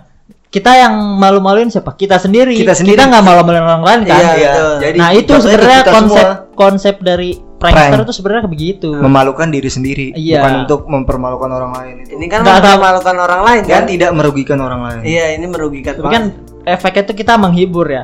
Kita 0.49 0.71
yang 0.73 0.93
malu-maluin 1.15 1.69
siapa? 1.69 1.93
Kita 1.93 2.17
sendiri. 2.17 2.57
Kita 2.57 2.73
sendiri. 2.73 2.97
Kita 2.97 3.05
nggak 3.05 3.21
malu-maluin 3.23 3.61
orang 3.61 3.83
lain 3.83 3.99
kan. 4.03 4.17
Iya, 4.17 4.31
Iya, 4.33 4.49
betul. 4.49 4.73
jadi 4.81 4.97
nah 4.97 5.09
itu 5.13 5.33
sebenarnya 5.37 5.81
konsep 5.85 6.25
semua. 6.25 6.55
konsep 6.57 6.95
dari 6.99 7.29
prankster 7.55 7.91
Prank. 7.91 8.03
itu 8.03 8.13
sebenarnya 8.15 8.43
begitu. 8.47 8.89
memalukan 8.95 9.47
diri 9.47 9.67
sendiri 9.67 10.05
Iya. 10.11 10.39
bukan 10.39 10.53
untuk 10.65 10.81
mempermalukan 10.87 11.49
orang 11.51 11.71
lain 11.73 11.95
itu 12.01 12.11
Ini 12.13 12.25
kan 12.27 12.39
Nggak 12.41 12.65
memalukan 12.73 13.15
orang 13.19 13.41
lain 13.43 13.61
dan 13.61 13.71
kan? 13.75 13.83
tidak 13.85 14.11
merugikan 14.11 14.59
orang 14.59 14.81
lain 14.81 14.99
Iya, 15.03 15.25
ini 15.35 15.45
merugikan 15.45 15.93
Tapi 15.93 16.07
kan 16.09 16.23
efeknya 16.63 17.03
itu 17.03 17.13
kita 17.15 17.33
menghibur 17.35 17.85
ya. 17.85 18.03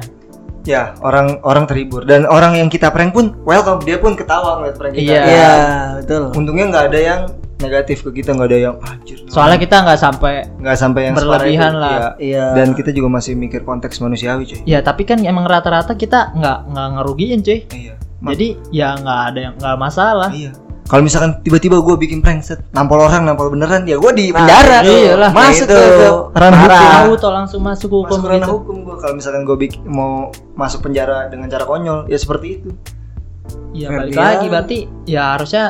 Ya 0.66 0.98
orang 1.00 1.40
orang 1.42 1.64
terhibur 1.64 2.02
dan 2.04 2.26
orang 2.26 2.54
yang 2.56 2.68
kita 2.68 2.90
prank 2.90 3.12
pun 3.12 3.38
welcome 3.44 3.80
dia 3.80 3.96
pun 3.96 4.14
ketawa 4.14 4.60
ngeliat 4.60 4.76
prank 4.76 4.94
kita 4.94 5.06
Iya. 5.08 5.22
Iya, 5.24 5.54
betul. 5.96 6.24
untungnya 6.34 6.66
nggak 6.68 6.86
ada 6.88 7.00
yang 7.00 7.22
negatif 7.56 8.02
ke 8.02 8.12
kita 8.14 8.34
nggak 8.34 8.50
ada 8.50 8.60
yang 8.62 8.76
anjir 8.82 9.24
Soalnya 9.26 9.56
kita 9.56 9.80
nggak 9.80 9.96
sampai 9.98 10.34
nggak 10.60 10.76
sampai 10.76 11.02
yang 11.04 11.16
berlebihan 11.16 11.72
itu. 11.72 11.80
lah. 11.80 11.94
Iya. 11.94 12.10
Iya. 12.20 12.46
dan 12.54 12.68
kita 12.74 12.90
juga 12.90 13.08
masih 13.12 13.34
mikir 13.34 13.62
konteks 13.62 13.96
manusiawi 13.98 14.44
cuy 14.44 14.60
ya 14.66 14.82
tapi 14.82 15.04
kan 15.04 15.22
emang 15.22 15.46
rata-rata 15.46 15.94
kita 15.94 16.34
nggak 16.34 16.58
nggak 16.68 16.88
ngerugiin 16.94 17.40
cuy. 17.40 17.60
iya 17.72 17.96
Ma- 18.18 18.32
Jadi 18.32 18.48
ya 18.72 18.96
nggak 18.96 19.20
ada 19.28 19.40
yang 19.42 19.54
nggak 19.56 19.78
masalah. 19.78 20.30
iya 20.32 20.52
kalau 20.86 21.02
misalkan 21.02 21.42
tiba-tiba 21.42 21.78
gue 21.78 21.96
bikin 21.98 22.20
prank 22.20 22.42
set 22.42 22.62
nampol 22.70 23.00
orang 23.00 23.24
nampol 23.24 23.50
beneran 23.50 23.84
ya 23.84 23.98
gue 23.98 24.12
di 24.12 24.30
Nah, 24.30 24.38
penjara 24.40 24.78
itu. 24.80 24.94
Iyalah. 25.04 25.32
masuk 25.32 25.66
Nah, 25.66 25.74
ke, 25.74 25.82
itu. 25.82 26.10
ke 26.30 26.38
ranah 26.38 26.60
hukum 27.02 27.18
toh 27.18 27.32
langsung 27.32 27.62
masuk 27.62 27.90
hukum 27.92 28.06
masuk 28.16 28.28
ranah 28.28 28.40
gitu. 28.44 28.56
hukum 28.56 28.76
gue 28.84 28.96
kalau 28.96 29.14
misalkan 29.14 29.42
gue 29.44 29.58
bikin 29.60 29.82
mau 29.84 30.14
masuk 30.54 30.80
penjara 30.82 31.26
dengan 31.28 31.48
cara 31.48 31.64
konyol 31.64 32.06
ya 32.06 32.16
seperti 32.16 32.48
itu 32.56 32.70
Iya 33.72 33.88
Ferdian. 33.88 34.00
balik 34.00 34.16
lagi 34.16 34.46
berarti 34.48 34.78
ya 35.06 35.24
harusnya 35.32 35.64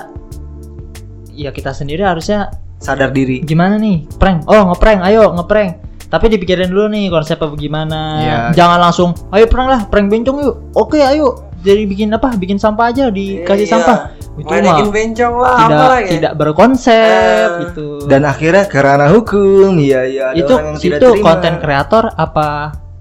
ya 1.29 1.49
kita 1.49 1.71
sendiri 1.71 2.01
harusnya 2.01 2.51
sadar 2.77 3.09
diri 3.09 3.39
gimana 3.41 3.75
nih 3.75 4.07
prank 4.13 4.45
oh 4.45 4.61
ngeprank 4.69 4.99
ayo 5.01 5.31
ngeprank 5.31 5.71
tapi 6.05 6.29
dipikirin 6.29 6.69
dulu 6.69 6.87
nih 6.87 7.09
konsepnya 7.09 7.49
bagaimana 7.49 7.99
Iya. 8.17 8.37
jangan 8.53 8.79
langsung 8.81 9.09
ayo 9.31 9.45
prank 9.45 9.67
lah 9.69 9.81
prank 9.85 10.07
bencong 10.07 10.37
yuk 10.39 10.55
oke 10.71 10.95
ayo 10.95 11.33
jadi 11.59 11.81
bikin 11.83 12.13
apa 12.13 12.35
bikin 12.35 12.55
sampah 12.55 12.93
aja 12.93 13.09
dikasih 13.09 13.65
Iya. 13.65 13.73
sampah 13.73 13.97
itu 14.35 14.51
mah 14.61 14.77
bencong 14.85 15.35
lah 15.35 15.57
tidak 15.57 15.71
apa 15.71 15.85
lagi. 15.89 16.09
tidak 16.11 16.33
berkonsep 16.35 17.47
Eh, 17.47 17.59
gitu 17.63 17.87
dan 18.05 18.21
akhirnya 18.23 18.63
ke 18.63 18.77
ranah 18.77 19.09
hukum 19.09 19.71
iya 19.75 20.01
iya 20.03 20.23
ada 20.29 20.37
itu 20.37 20.51
orang 20.51 20.65
yang 20.67 20.77
tidak 20.77 20.97
itu 20.97 21.07
terima. 21.09 21.25
konten 21.25 21.53
kreator 21.57 22.03
apa 22.13 22.49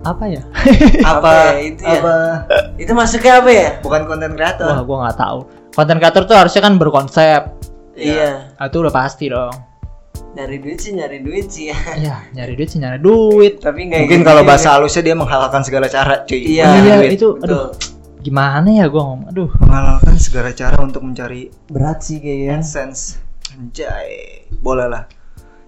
apa 0.01 0.25
ya 0.27 0.43
apa 1.05 1.17
Apa 1.17 1.33
ya, 1.33 1.53
itu 1.61 1.83
ya? 1.83 1.93
apa 1.97 2.15
Itu 2.77 2.93
masuknya 2.93 3.35
apa 3.37 3.51
ya? 3.51 3.69
bukan 3.81 4.03
konten 4.05 4.31
kreator 4.33 4.69
wah 4.69 4.81
gua 4.81 4.97
nggak 5.03 5.19
tahu 5.19 5.39
konten 5.73 5.97
kreator 5.97 6.23
tuh 6.23 6.37
harusnya 6.37 6.63
kan 6.63 6.75
berkonsep. 6.75 7.43
Iya. 7.95 8.55
Ah, 8.55 8.67
itu 8.67 8.79
udah 8.79 8.91
pasti 8.91 9.27
dong. 9.27 9.51
Nyari 10.33 10.59
duit 10.59 10.79
sih 10.79 10.91
nyari 10.91 11.19
duit 11.19 11.47
sih 11.47 11.67
ya. 11.67 11.79
Iya, 11.95 12.17
nyari 12.33 12.55
duit 12.55 12.69
sih 12.69 12.79
nyari 12.79 12.99
duit. 12.99 13.59
Tapi 13.59 13.87
nggak 13.87 14.01
Mungkin 14.03 14.19
gitu 14.19 14.29
kalau 14.29 14.43
bahasa 14.43 14.71
halusnya 14.71 15.03
dia 15.05 15.15
menghalalkan 15.15 15.63
segala 15.63 15.87
cara, 15.87 16.23
cuy. 16.23 16.43
Iya. 16.53 16.67
Mencari 16.69 17.07
Iya, 17.07 17.11
itu 17.13 17.29
Betul. 17.37 17.71
Gimana 18.25 18.69
ya 18.73 18.89
gua 18.89 19.03
ngomong? 19.05 19.29
Aduh. 19.29 19.51
menghalalkan 19.61 20.17
segala 20.17 20.51
cara 20.51 20.81
untuk 20.81 21.05
mencari 21.05 21.53
berat 21.69 22.01
sih 22.01 22.19
kayaknya. 22.19 22.59
AdSense. 22.59 23.21
Anjay. 23.53 24.49
Boleh 24.59 24.89
lah. 24.89 25.05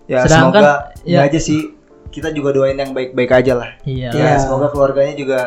Ya 0.07 0.25
Sedangkan, 0.25 0.63
semoga 0.63 0.73
ya- 1.05 1.23
aja 1.23 1.37
sih 1.37 1.77
kita 2.09 2.33
juga 2.33 2.51
doain 2.51 2.75
yang 2.75 2.91
baik-baik 2.91 3.29
aja 3.35 3.53
lah. 3.55 3.71
Iya. 3.83 4.09
Ya, 4.11 4.39
semoga 4.39 4.71
keluarganya 4.71 5.13
juga 5.13 5.41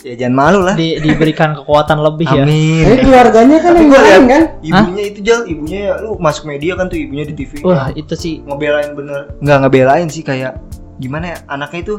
ya 0.00 0.14
jangan 0.16 0.32
malu 0.32 0.60
lah. 0.62 0.74
Di, 0.74 0.96
diberikan 0.96 1.52
kekuatan 1.58 1.98
lebih 1.98 2.28
ya. 2.28 2.44
Amin. 2.44 2.84
Tapi 2.86 2.96
keluarganya 3.02 3.56
kan 3.58 3.72
Tapi 3.72 3.80
yang 3.80 3.88
gua 3.88 3.98
lain 3.98 4.06
lihat 4.06 4.22
kan? 4.28 4.42
ibunya 4.62 5.04
itu 5.04 5.18
jal, 5.20 5.40
ibunya 5.44 5.78
ya 5.82 5.94
lu 5.98 6.14
masuk 6.16 6.44
media 6.46 6.72
kan 6.78 6.86
tuh 6.86 6.96
ibunya 6.96 7.24
di 7.24 7.34
TV. 7.34 7.60
Wah, 7.60 7.90
itu 7.90 8.14
sih 8.14 8.40
ngebelain 8.40 8.94
bener. 8.94 9.34
Nggak 9.40 9.58
ngebelain 9.60 10.06
sih 10.06 10.22
kayak 10.22 10.54
gimana 10.96 11.34
ya 11.34 11.38
anaknya 11.48 11.80
itu 11.82 11.94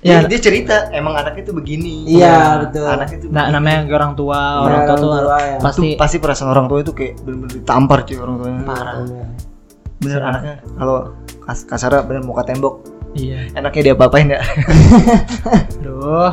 Ya. 0.00 0.24
dia, 0.24 0.32
dia 0.32 0.40
cerita 0.40 0.88
emang 0.90 1.12
anaknya 1.12 1.44
itu 1.44 1.52
begini. 1.52 2.08
Iya, 2.08 2.24
Ya, 2.24 2.38
betul. 2.64 2.88
Anaknya 2.88 3.16
itu 3.16 3.26
nah, 3.28 3.44
begini. 3.44 3.52
namanya 3.52 3.78
orang 3.92 4.12
tua, 4.14 4.40
Iya, 4.40 4.56
orang 4.58 4.80
tua 4.80 4.88
orang 4.88 4.96
tuh 4.96 5.10
tua 5.20 5.38
ya. 5.38 5.56
pasti 5.60 5.80
Tuh, 5.86 5.98
pasti 5.98 6.16
perasaan 6.16 6.48
orang 6.48 6.66
tua 6.66 6.78
itu 6.80 6.92
kayak 6.92 7.14
bener-bener 7.20 7.52
ditampar 7.54 7.98
cuy 8.02 8.16
orang 8.16 8.34
tuanya. 8.38 8.62
parah. 8.64 8.94
Bener 10.00 10.20
anaknya 10.22 10.54
kalau 10.74 10.96
kas 11.42 11.58
kasarnya 11.62 12.00
bener 12.02 12.22
muka 12.22 12.42
tembok 12.42 12.74
Iya. 13.12 13.52
enaknya 13.52 13.80
dia 13.82 13.94
apain 13.94 14.26
ya. 14.26 14.40
Aduh. 15.80 16.32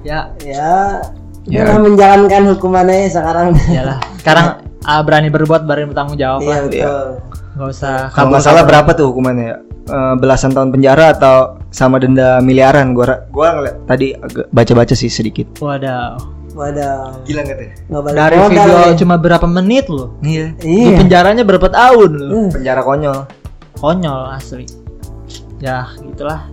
Ya, 0.00 0.32
Ya, 0.40 0.96
Ya. 1.42 1.64
ya. 1.66 1.76
menjalankan 1.76 2.42
hukumannya 2.48 3.10
sekarang. 3.10 3.52
iyalah. 3.66 4.00
Sekarang 4.16 4.46
ah, 4.80 5.00
berani 5.02 5.28
berbuat, 5.28 5.64
berani 5.64 5.92
bertanggung 5.92 6.16
jawab 6.16 6.40
Iya 6.40 6.48
lah. 6.48 6.60
betul. 6.64 7.04
Gak 7.52 7.68
usah 7.68 7.96
Kalau 8.08 8.32
nggak 8.32 8.40
salah 8.42 8.64
berapa 8.64 8.88
tuh 8.94 9.12
hukumannya 9.12 9.44
ya? 9.46 9.56
Eh, 9.82 10.14
belasan 10.16 10.54
tahun 10.54 10.70
penjara 10.70 11.12
atau 11.12 11.59
sama 11.70 11.96
denda 11.96 12.38
miliaran 12.40 12.92
gua 12.92 13.24
gua 13.30 13.54
ngeliat 13.54 13.76
tadi 13.86 14.12
agak 14.12 14.46
baca-baca 14.50 14.92
sih 14.92 15.06
sedikit. 15.06 15.46
Waduh. 15.58 16.18
Waduh. 16.50 17.22
Gila? 17.24 17.40
Nggak 17.46 18.02
balik 18.02 18.16
Dari 18.16 18.36
modal 18.36 18.50
video 18.50 18.74
nih. 18.84 18.98
cuma 18.98 19.14
berapa 19.16 19.46
menit 19.46 19.86
loh. 19.86 20.18
Iya. 20.20 20.50
Di 20.58 20.66
Iya. 20.66 20.96
penjaranya 20.98 21.42
berapa 21.42 21.70
tahun 21.70 22.10
loh. 22.10 22.28
Hmm. 22.28 22.48
Penjara 22.50 22.82
konyol. 22.82 23.18
Konyol 23.78 24.20
asli. 24.34 24.66
Ya, 25.62 25.86
gitulah. 25.96 26.50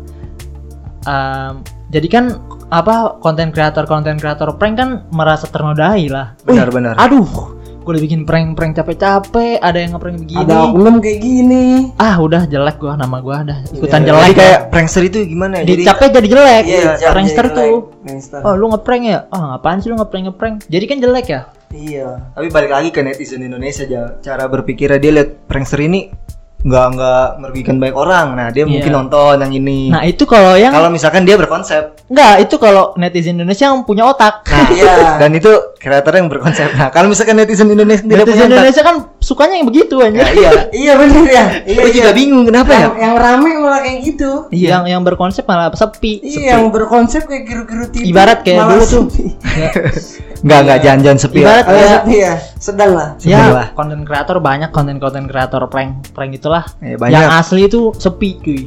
Em, 1.03 1.63
jadi 1.89 2.07
kan 2.07 2.25
apa 2.67 3.15
konten 3.23 3.49
kreator 3.49 3.87
konten 3.87 4.19
kreator 4.19 4.51
prank 4.53 4.75
kan 4.75 4.89
merasa 5.09 5.47
ternodai 5.47 6.11
lah. 6.11 6.35
Benar-benar. 6.43 6.99
Aduh, 6.99 7.56
gue 7.87 7.95
udah 7.95 8.03
bikin 8.03 8.27
prank-prank 8.27 8.75
capek-capek, 8.75 9.63
ada 9.63 9.79
yang 9.79 9.95
ngeprank 9.95 10.19
begini. 10.19 10.43
Ada 10.43 10.55
oknum 10.67 10.95
kayak 10.99 11.19
gini. 11.23 11.65
Ah, 11.95 12.19
udah 12.19 12.43
jelek 12.43 12.83
gua 12.83 12.99
nama 12.99 13.23
gua 13.23 13.47
udah 13.47 13.63
ikutan 13.71 14.03
Iya, 14.03 14.07
jelek 14.11 14.19
Jadi 14.19 14.27
ya. 14.27 14.39
kayak 14.43 14.59
prankster 14.67 15.03
itu 15.07 15.17
gimana 15.23 15.63
ya? 15.63 15.63
Jadi 15.63 15.81
Dicapnya 15.87 16.09
jadi 16.19 16.27
jelek. 16.27 16.63
Iya, 16.67 16.83
cap 16.99 17.11
prankster 17.15 17.45
jadi 17.47 17.55
tuh. 17.55 17.75
Prankster. 18.03 18.39
Oh, 18.43 18.53
lu 18.59 18.65
ngeprank 18.75 19.03
ya? 19.07 19.19
Oh, 19.31 19.39
ngapain 19.39 19.79
sih 19.79 19.87
lu 19.87 19.95
ngeprank 19.95 20.23
ngeprank? 20.27 20.55
Jadi 20.67 20.83
kan 20.83 20.97
jelek 20.99 21.27
ya? 21.31 21.41
Iya. 21.67 22.31
tapi 22.31 22.47
balik 22.47 22.71
lagi 22.71 22.89
ke 22.91 22.99
netizen 22.99 23.43
Indonesia 23.43 23.83
aja. 23.83 24.19
Cara 24.19 24.47
berpikirnya 24.47 24.99
dia 24.99 25.11
lihat 25.15 25.47
prankster 25.47 25.79
ini 25.79 26.11
nggak 26.57 26.85
nggak 26.91 27.25
merugikan 27.37 27.77
banyak 27.77 27.93
orang. 27.93 28.27
Nah, 28.33 28.47
dia 28.49 28.65
Iya. 28.65 28.71
mungkin 28.73 28.91
nonton 28.91 29.35
yang 29.39 29.53
ini. 29.53 29.87
Nah, 29.87 30.01
itu 30.01 30.25
kalau 30.25 30.53
yang 30.53 30.73
kalau 30.73 30.89
misalkan 30.89 31.21
dia 31.21 31.37
berkonsep. 31.37 31.93
enggak, 32.07 32.35
itu 32.41 32.55
kalau 32.55 32.95
netizen 32.95 33.35
Indonesia 33.35 33.67
yang 33.67 33.83
punya 33.83 34.03
otak. 34.03 34.41
Nah, 34.43 34.67
Iya. 34.73 34.95
dan 35.17 35.31
itu 35.31 35.47
kreator 35.77 36.13
yang 36.13 36.27
berkonsep. 36.27 36.73
Nah, 36.73 36.89
kalau 36.89 37.07
misalkan 37.07 37.35
netizen 37.35 37.67
Indonesia 37.67 38.01
tidak 38.01 38.25
punya 38.25 38.25
netizen 38.25 38.41
otak, 38.43 38.57
Indonesia 38.57 38.81
kan 38.83 38.95
sukanya 39.19 39.55
yang 39.55 39.67
begitu 39.67 39.95
aja. 40.01 40.17
ya 40.17 40.27
iya. 40.29 40.51
Iya 40.83 40.93
bener 40.97 41.23
ya. 41.25 41.45
Iya, 41.63 41.77
Gue 41.77 41.91
juga 41.93 42.09
iya. 42.09 42.17
bingung 42.17 42.43
kenapa 42.43 42.71
ya? 42.73 42.79
Yang, 42.81 42.95
yang 42.97 43.13
rame 43.15 43.49
malah 43.57 43.81
kayak 43.85 43.99
gitu. 44.03 44.29
Iya. 44.49 44.69
Yang 44.73 44.83
yang 44.89 45.01
berkonsep 45.03 45.43
malah 45.45 45.67
sepi. 45.71 46.13
Iya, 46.19 46.57
yang 46.57 46.73
berkonsep 46.73 47.21
kayak 47.23 47.43
giru-giru 47.45 47.85
TV. 47.87 48.03
Ibarat 48.09 48.41
kayak 48.41 48.57
malah 48.57 48.71
dulu 48.75 48.85
tuh. 48.87 49.03
sepi. 50.37 50.39
Ya, 50.39 50.45
Nggak 50.45 50.59
nggak 50.61 50.79
jangan-jangan 50.79 51.19
sepi. 51.19 51.39
Ibarat 51.39 51.57
ya. 51.57 51.63
Oh, 51.63 51.73
Kayak- 51.73 51.91
sepi 51.97 52.15
ya. 52.15 52.33
Sedang 52.57 52.91
lah. 52.93 53.09
ya 53.19 53.39
Sebelah. 53.41 53.67
konten 53.73 53.99
kreator 54.01 54.37
banyak 54.39 54.69
konten-konten 54.69 55.23
kreator 55.25 55.61
prank 55.65 55.91
prank 56.11 56.31
itulah. 56.31 56.63
Ya, 56.79 56.95
banyak. 56.95 57.13
Yang 57.13 57.27
asli 57.33 57.61
itu 57.63 57.81
sepi 57.93 58.29
cuy. 58.37 58.61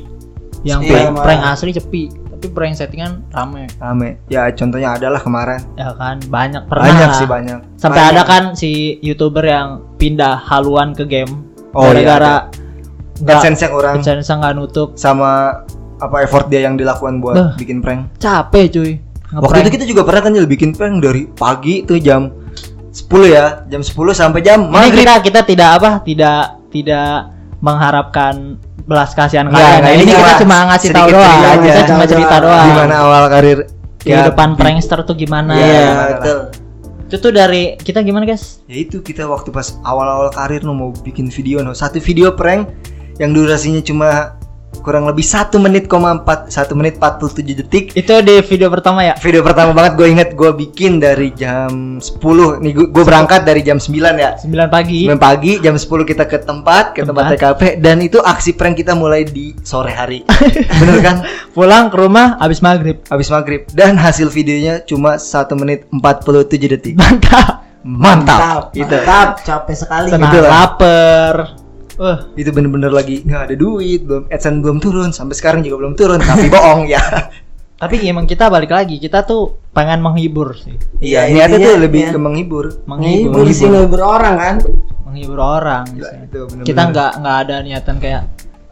Yang 0.60 0.80
Iya, 0.82 0.90
prank, 0.90 1.10
prank 1.20 1.42
asli 1.46 1.70
sepi. 1.70 2.02
Tapi 2.30 2.46
prank 2.48 2.74
settingan 2.74 3.22
rame. 3.28 3.68
Rame. 3.76 4.08
Ya 4.26 4.48
contohnya 4.50 4.94
adalah 4.94 5.18
kemarin. 5.18 5.60
Ya 5.74 5.92
kan 5.92 6.20
banyak 6.22 6.62
pernah 6.66 6.84
banyak 6.86 7.06
lah. 7.06 7.16
sih 7.16 7.26
banyak. 7.26 7.58
Sampai 7.76 8.00
Banyak. 8.02 8.12
ada 8.12 8.22
kan 8.24 8.42
si 8.54 8.70
youtuber 9.00 9.42
yang 9.42 9.68
pindah 9.96 10.40
haluan 10.42 10.90
ke 10.90 11.04
game 11.04 11.48
Oh, 11.70 11.86
iya, 11.86 12.02
gara-gara 12.02 12.34
nggak 13.16 13.36
AdSense 13.36 13.60
yang 13.60 13.72
orang 13.74 13.94
AdSense 13.96 14.26
nggak 14.28 14.54
nutup 14.54 14.88
sama 14.96 15.62
apa 15.96 16.16
effort 16.20 16.48
dia 16.48 16.64
yang 16.64 16.74
dilakukan 16.74 17.20
buat 17.20 17.36
Bah. 17.36 17.52
bikin 17.54 17.78
prank. 17.78 18.08
capek 18.16 18.64
cuy 18.70 18.92
Waktu 19.30 19.58
itu 19.62 19.70
kita 19.78 19.84
juga 19.87 20.02
pernah 20.02 20.22
kan 20.26 20.32
bikin 20.34 20.75
prank 20.75 20.99
dari 20.99 21.30
pagi 21.30 21.87
tuh 21.87 22.02
jam 22.02 22.34
10 22.90 23.06
ya, 23.26 23.62
jam 23.70 23.80
10 23.80 23.94
sampai 24.10 24.40
jam 24.42 24.66
ini 24.66 24.75
maghrib. 24.75 25.06
kita 25.06 25.14
kita 25.22 25.40
tidak 25.46 25.68
apa 25.78 25.90
tidak 26.02 26.58
tidak 26.75 27.30
mengharapkan 27.62 28.58
belas 28.82 29.14
kasihan 29.14 29.46
Enggak, 29.46 29.62
kalian 29.62 29.78
enggak, 29.78 29.94
ini, 29.94 30.02
ini 30.02 30.12
kita 30.12 30.32
cuma 30.42 30.56
ngasih 30.66 30.88
tahu 30.90 31.08
doang 31.14 31.38
kita 31.62 31.80
cuma 31.87 32.04
cerita 32.04 32.37
doang. 32.42 32.66
Gimana 32.66 32.94
awal 32.99 33.25
karir 33.30 33.58
kehidupan 34.00 34.49
ya, 34.49 34.54
di- 34.54 34.58
prankster 34.58 34.99
tuh 35.04 35.14
gimana? 35.14 35.52
Iya, 35.54 35.66
Iya. 35.70 35.92
betul. 36.16 36.38
itu 37.10 37.18
tuh 37.18 37.32
dari 37.34 37.75
kita 37.75 38.06
gimana 38.06 38.22
guys? 38.22 38.62
Ya 38.66 38.78
itu 38.80 39.02
kita 39.02 39.26
waktu 39.26 39.50
pas 39.50 39.75
awal-awal 39.82 40.30
karir 40.30 40.62
no 40.62 40.75
mau 40.75 40.90
bikin 40.94 41.26
video 41.26 41.58
no 41.58 41.75
satu 41.75 41.99
video 41.99 42.30
prank 42.30 42.70
yang 43.18 43.34
durasinya 43.34 43.82
cuma 43.82 44.38
kurang 44.80 45.04
lebih 45.04 45.22
satu 45.22 45.56
menit 45.56 45.87
koma 45.87 46.12
empat 46.14 46.49
satu 46.49 46.72
menit 46.72 46.96
47 46.96 47.40
detik. 47.54 47.84
Itu 47.92 48.20
di 48.20 48.40
video 48.40 48.66
pertama 48.66 49.00
ya? 49.02 49.14
Video 49.16 49.40
pertama 49.40 49.70
banget 49.70 49.94
gue 49.94 50.08
inget 50.08 50.28
gue 50.32 50.50
bikin 50.50 50.96
dari 50.96 51.30
jam 51.30 51.96
10 51.96 52.18
nih 52.58 52.72
gue 52.88 53.04
berangkat 53.04 53.42
dari 53.42 53.60
jam 53.60 53.76
9 53.76 53.92
ya. 54.16 54.34
9 54.37 54.49
pagi. 54.66 55.04
9 55.04 55.16
pagi 55.16 55.52
jam 55.58 55.75
10 55.75 55.84
kita 56.02 56.25
ke 56.25 56.38
tempat 56.38 56.92
ke 56.92 57.02
tempat 57.02 57.22
Tempat. 57.30 57.37
TKP 57.37 57.62
dan 57.78 57.96
itu 57.99 58.18
aksi 58.18 58.52
prank 58.52 58.75
kita 58.75 58.92
mulai 58.92 59.22
di 59.22 59.52
sore 59.60 59.90
hari. 59.90 60.25
Bener 60.80 60.99
kan? 61.00 61.16
Pulang 61.50 61.88
ke 61.88 61.96
rumah 61.96 62.37
habis 62.37 62.58
maghrib. 62.58 63.04
Habis 63.06 63.28
maghrib. 63.28 63.68
Dan 63.70 63.94
hasil 63.94 64.28
videonya 64.28 64.80
cuma 64.80 65.14
1 65.14 65.28
menit 65.54 65.84
47 65.90 66.00
detik. 66.68 66.94
Mantap. 66.94 67.68
Mantap, 67.80 68.40
Mantap, 68.40 68.62
Gitu. 68.76 68.92
mantap, 68.92 69.28
capek 69.40 69.72
sekali. 69.75 70.08
tenang 70.12 70.28
Itulah. 70.28 70.50
lapar 70.52 71.34
Wah, 72.00 72.25
itu 72.33 72.49
bener-bener 72.49 72.88
lagi 72.88 73.21
nggak 73.21 73.42
ada 73.45 73.54
duit 73.54 74.00
belum 74.02 74.25
adsense 74.26 74.59
belum 74.59 74.80
turun 74.80 75.12
sampai 75.12 75.37
sekarang 75.37 75.61
juga 75.61 75.85
belum 75.85 75.95
turun 75.95 76.16
tapi 76.19 76.49
bohong 76.54 76.88
ya 76.88 77.00
tapi 77.76 78.00
emang 78.02 78.25
kita 78.25 78.49
balik 78.49 78.73
lagi 78.73 78.97
kita 78.97 79.21
tuh 79.21 79.61
pengen 79.71 80.00
menghibur 80.00 80.52
sih 80.54 80.80
iya 80.99 81.25
Iya, 81.25 81.45
niatnya 81.45 81.59
tuh 81.59 81.64
intinya, 81.69 81.85
lebih 81.85 82.00
iya. 82.00 82.11
ke 82.11 82.19
menghibur 82.19 82.64
menghibur 82.85 83.33
Menghibur 83.37 83.45
sih 83.50 83.69
menghibur 83.69 84.00
orang 84.00 84.35
kan. 84.35 84.57
menghibur 85.04 85.38
orang 85.38 85.85
Gila, 85.90 86.00
gitu. 86.00 86.09
itu 86.16 86.38
bener-bener. 86.40 86.64
kita 86.64 86.83
nggak 86.88 87.11
nggak 87.21 87.37
ada 87.38 87.57
niatan 87.61 87.97
kayak 87.99 88.23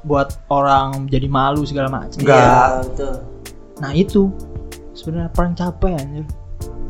buat 0.00 0.28
orang 0.48 0.86
jadi 1.06 1.26
malu 1.26 1.62
segala 1.62 1.88
macam 1.90 2.16
Nggak. 2.16 2.38
Iya, 2.38 2.64
betul. 2.80 3.14
nah 3.76 3.92
itu 3.92 4.22
sebenarnya 4.94 5.28
prank 5.30 5.54
capek 5.54 5.92
anjir 5.94 6.24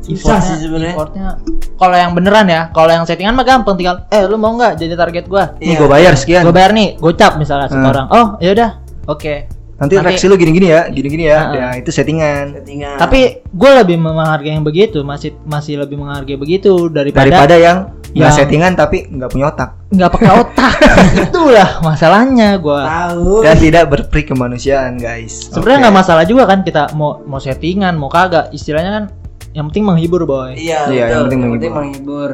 Susah 0.01 0.39
sih 0.39 0.55
sebenarnya. 0.57 0.93
effortnya 0.93 1.27
kalau 1.75 1.93
yang 1.93 2.11
beneran 2.11 2.45
ya 2.45 2.61
kalau 2.69 2.89
yang 2.89 3.03
settingan 3.03 3.31
mah 3.31 3.43
gampang 3.43 3.75
tinggal 3.75 4.07
eh 4.07 4.23
lu 4.23 4.35
mau 4.35 4.51
nggak 4.51 4.75
jadi 4.75 4.93
target 4.93 5.25
gua? 5.25 5.53
Nih 5.55 5.69
Iya. 5.69 5.77
gue 5.77 5.87
bayar 5.87 6.13
sekian. 6.13 6.41
Gua 6.41 6.51
bayar 6.51 6.71
nih 6.71 6.95
gocap 6.95 7.35
misalnya 7.35 7.67
sama 7.67 7.81
Hmm. 7.81 7.91
orang 7.91 8.05
oh 8.09 8.27
ya 8.39 8.51
udah 8.51 8.69
oke. 9.05 9.35
Nanti, 9.79 9.95
Nanti- 9.95 10.11
reaksi 10.11 10.27
lu 10.27 10.35
gini-gini 10.35 10.67
ya 10.67 10.81
gini-gini 10.87 11.23
ya. 11.23 11.39
Heeh. 11.45 11.55
ya 11.55 11.67
itu 11.77 11.89
settingan. 11.89 12.51
Settingan. 12.53 12.99
tapi 12.99 13.19
gue 13.41 13.71
lebih 13.73 13.95
menghargai 13.95 14.51
yang 14.51 14.61
begitu 14.61 15.03
masih 15.03 15.39
masih 15.41 15.79
lebih 15.79 15.95
menghargai 15.95 16.35
begitu 16.35 16.89
daripada 16.89 17.23
daripada 17.23 17.55
yang 17.55 17.77
nggak 18.09 18.31
settingan 18.33 18.73
tapi 18.73 19.07
nggak 19.07 19.29
punya 19.29 19.47
otak. 19.47 19.69
Nggak 19.89 20.09
pakai 20.11 20.31
otak. 20.35 20.73
Itulah 21.25 21.69
masalahnya 21.79 22.57
gua. 22.57 22.81
Tahu. 22.83 23.39
dan 23.39 23.55
tidak 23.55 23.83
berperi 23.87 24.23
kemanusiaan 24.25 24.97
guys. 24.97 25.47
Sebenarnya 25.47 25.87
nggak 25.87 25.95
masalah 25.95 26.23
juga 26.23 26.43
kan 26.43 26.59
kita 26.59 26.91
mau 26.91 27.23
mau 27.23 27.39
settingan 27.39 27.95
mau 27.95 28.09
kagak. 28.09 28.51
Istilahnya 28.51 28.91
kan 28.91 29.03
yang 29.59 29.67
penting 29.67 29.83
menghibur 29.83 30.23
boy 30.23 30.55
Iya, 30.55 30.87
Iya, 30.87 31.05
yang 31.05 31.07
betul. 31.11 31.23
penting 31.25 31.39
Yang 31.39 31.51
menghibur. 31.51 31.71
menghibur. 31.75 32.31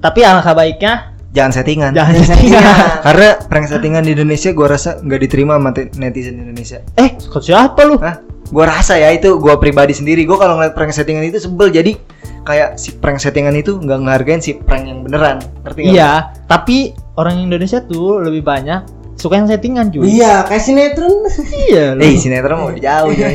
tapi 0.00 0.20
alangkah 0.20 0.54
baiknya 0.54 0.92
jangan 1.30 1.52
settingan 1.52 1.90
jangan 1.92 2.12
settingan 2.14 2.62
settingan. 2.62 2.64
karena 3.06 3.28
prank 3.44 3.66
settingan 3.66 4.02
di 4.02 4.12
Indonesia 4.12 4.50
gua 4.50 4.68
rasa 4.70 4.96
nggak 4.96 5.20
diterima 5.20 5.52
sama 5.54 5.70
netizen 5.94 6.34
Indonesia 6.38 6.78
eh 6.94 7.12
kok 7.14 7.40
siapa 7.40 7.80
lu 7.82 7.96
Hah? 7.98 8.16
Gua 8.46 8.64
rasa 8.66 8.94
ya 8.94 9.08
itu 9.08 9.36
gua 9.36 9.56
pribadi 9.56 9.90
sendiri 9.90 10.22
gua 10.22 10.36
kalau 10.38 10.56
ngeliat 10.56 10.72
prank 10.72 10.90
settingan 10.90 11.24
itu 11.24 11.38
sebel 11.38 11.68
jadi 11.68 11.96
kayak 12.42 12.76
si 12.76 12.92
prank 12.92 13.16
settingan 13.16 13.52
itu 13.52 13.74
nggak 13.74 13.98
ngehargain 13.98 14.38
si 14.38 14.54
prank 14.54 14.84
yang 14.84 15.00
beneran 15.00 15.40
ngerti 15.60 15.78
nggak? 15.82 15.92
iya 15.92 16.12
tapi 16.44 16.76
orang 17.14 17.40
Indonesia 17.40 17.80
tuh 17.80 18.20
lebih 18.20 18.40
banyak 18.40 18.84
suka 19.14 19.38
yang 19.38 19.48
settingan 19.48 19.88
cuy 19.88 20.04
Iya, 20.12 20.44
kayak 20.44 20.60
sinetron. 20.60 21.24
iya 21.64 21.96
Eh 21.96 22.14
sinetron 22.14 22.58
mau 22.58 22.70
jauh 22.70 23.10
jauh 23.10 23.32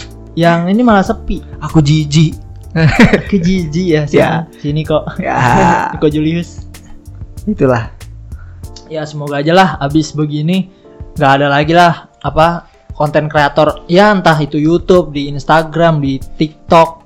yang 0.38 0.64
ini 0.64 0.80
malah 0.80 1.02
sepi 1.02 1.42
aku 1.58 1.80
jijik 1.80 2.38
ke 3.30 3.36
Jiji 3.36 3.92
ya 3.92 4.02
sini, 4.04 4.18
Ya. 4.18 4.30
sini 4.56 4.80
kok 4.82 5.04
Ya. 5.16 5.36
Niko 5.92 6.08
Julius 6.08 6.64
Itulah. 7.42 7.90
ya 8.86 9.02
semoga 9.02 9.38
aja 9.38 9.50
lah 9.50 9.68
abis 9.78 10.12
begini 10.12 10.68
nggak 11.12 11.32
ada 11.34 11.46
lagi 11.48 11.72
lah 11.72 12.12
apa 12.18 12.68
konten 12.92 13.26
kreator 13.26 13.82
ya 13.86 14.08
entah 14.10 14.36
itu 14.36 14.56
YouTube 14.56 15.10
di 15.10 15.26
Instagram 15.26 15.98
di 15.98 16.20
TikTok 16.20 17.00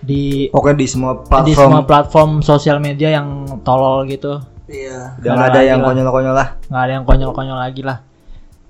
di 0.00 0.48
Pokoknya 0.48 0.76
di 0.78 0.86
semua 0.86 1.12
di 1.42 1.52
semua 1.52 1.84
platform 1.84 1.84
platform 1.84 2.30
sosial 2.40 2.76
media 2.78 3.12
yang 3.12 3.28
tolol 3.60 4.04
gitu 4.04 4.40
Iya. 4.66 5.20
nggak 5.20 5.36
ada 5.36 5.52
lagi 5.54 5.68
yang 5.68 5.80
konyol-konyol 5.80 6.32
lah 6.32 6.48
nggak 6.64 6.82
ada 6.82 6.92
yang 6.92 7.04
konyol-konyol 7.04 7.58
lagi 7.58 7.82
lah 7.82 7.98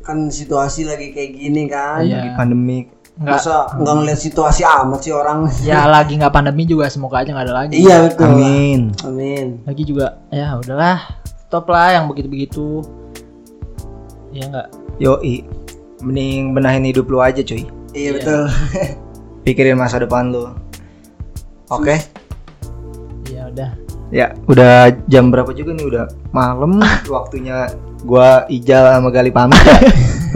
Kan 0.02 0.26
situasi 0.28 0.82
lagi 0.82 1.14
kayak 1.14 1.30
gini 1.32 1.70
kan. 1.70 2.02
Iya. 2.02 2.18
lagi 2.18 2.30
pandemik. 2.34 2.86
Nggak 3.12 3.38
Masa 3.44 3.68
nggak 3.76 3.94
ngeliat 4.00 4.20
situasi 4.24 4.62
amat 4.64 5.00
sih 5.04 5.12
orang. 5.12 5.44
ya 5.60 5.84
lagi 6.00 6.16
nggak 6.16 6.32
pandemi 6.32 6.64
juga 6.64 6.88
semoga 6.88 7.20
aja 7.20 7.36
nggak 7.36 7.46
ada 7.48 7.54
lagi 7.64 7.76
iya 7.76 8.08
betul. 8.08 8.24
Amin. 8.24 8.80
Amin. 9.04 9.46
lagi 9.68 9.82
juga 9.84 10.16
ya 10.32 10.56
udahlah 10.56 10.98
stop 11.28 11.68
lah 11.68 12.00
yang 12.00 12.08
begitu-begitu 12.08 12.80
ya 14.32 14.48
nggak 14.48 14.68
Yoi. 15.00 15.44
Mending 16.02 16.50
benahin 16.52 16.82
hidup 16.82 17.06
lu 17.06 17.22
aja 17.22 17.40
cuy. 17.42 17.62
Iya 17.94 18.10
betul. 18.18 18.42
Pikirin 19.46 19.78
masa 19.78 20.02
depan 20.02 20.34
lu. 20.34 20.50
Oke. 21.70 21.98
ya 23.30 23.48
udah 23.48 23.70
Ya, 24.12 24.36
udah 24.44 24.92
jam 25.08 25.32
berapa 25.32 25.56
juga 25.56 25.72
nih? 25.72 25.88
Udah 25.88 26.04
malam. 26.36 26.84
waktunya 27.08 27.72
gua 28.04 28.44
Ijal 28.52 28.92
sama 28.92 29.08
Gali 29.08 29.32
pamit 29.32 29.56
ya. 29.64 29.78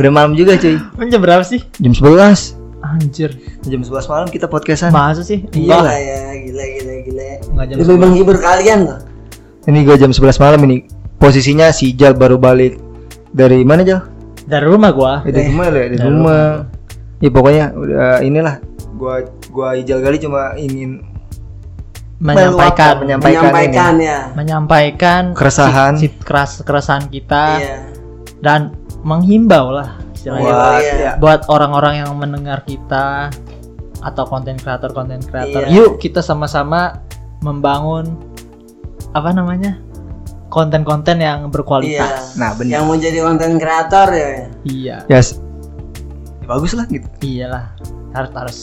Udah 0.01 0.11
malam 0.13 0.33
juga 0.33 0.57
cuy. 0.57 0.81
Jam 1.13 1.21
berapa 1.21 1.45
sih 1.45 1.61
Jam 1.77 1.93
11. 1.93 2.56
Anjir 2.89 3.31
Jam 3.63 3.81
11 3.81 3.91
malam 4.07 4.27
kita 4.27 4.47
podcastan. 4.47 4.91
masa 4.91 5.21
sih 5.21 5.43
Iya 5.51 5.77
lah 5.79 5.93
ya, 5.93 6.19
gila 6.41 6.65
gila 6.73 6.95
gila. 7.03 7.25
enggak 7.49 7.65
jam 7.67 7.77
Lebih 7.79 7.97
menghibur 7.99 8.37
kalian 8.37 8.79
loh. 8.85 8.99
Ini 9.65 9.79
gua 9.83 9.97
jam 9.97 10.11
11 10.11 10.39
malam 10.39 10.61
ini. 10.63 10.87
Posisinya 11.17 11.69
si 11.69 11.91
Ijal 11.91 12.13
baru 12.13 12.37
balik 12.37 12.79
dari 13.29 13.61
mana 13.61 13.83
Jal? 13.83 14.01
dari 14.43 14.63
rumah 14.63 14.91
gua 14.91 15.13
Eh, 15.21 15.31
dari 15.31 15.49
rumah 15.49 15.67
lu 15.67 15.77
ya, 15.77 15.85
dari 15.85 15.97
Dari 15.97 16.07
rumah. 16.07 16.45
Ya 17.17 17.31
pokoknya 17.31 17.65
udah 17.73 18.15
inilah 18.21 18.55
gua 18.93 19.15
gua 19.49 19.69
Ijal 19.75 19.99
Gali 19.99 20.17
cuma 20.17 20.55
ingin 20.55 21.03
menyampaikan 22.17 22.95
menyampaikan, 22.99 23.43
Menyampaikan 23.45 23.93
ya. 23.99 24.19
menyampaikan 24.33 25.23
Keresahan. 25.33 25.93
si- 25.95 26.09
si- 26.09 26.17
keras 26.19 26.61
keresahan 26.61 27.05
kita 27.07 27.45
Iya. 27.59 27.77
dan 28.41 28.61
menghimbau 29.03 29.69
lah 29.71 30.01
istilahnya 30.29 30.51
buat 30.51 30.83
Iya. 30.83 30.95
ya, 30.97 31.13
buat 31.17 31.41
orang-orang 31.47 31.95
yang 31.99 32.11
mendengar 32.13 32.59
kita 32.63 33.31
atau 33.99 34.25
konten 34.25 34.55
kreator 34.55 34.91
konten 34.91 35.19
kreator 35.21 35.63
Iya. 35.63 35.71
yuk 35.73 35.99
kita 35.99 36.19
sama-sama 36.21 36.99
membangun 37.41 38.19
apa 39.13 39.31
namanya 39.31 39.79
konten-konten 40.49 41.19
yang 41.19 41.39
Iya. 41.43 41.51
berkualitas 41.51 42.35
Nah, 42.35 42.55
benar. 42.55 42.73
Yang 42.73 42.83
mau 42.85 42.97
jadi 42.97 43.19
konten 43.21 43.51
kreator 43.57 44.09
ya. 44.11 44.29
iya 44.65 44.97
Yes. 45.07 45.39
Ya, 46.39 46.47
bagus 46.49 46.73
lah 46.73 46.87
gitu. 46.87 47.07
iyalah 47.21 47.71
harus 48.13 48.31
harus 48.33 48.59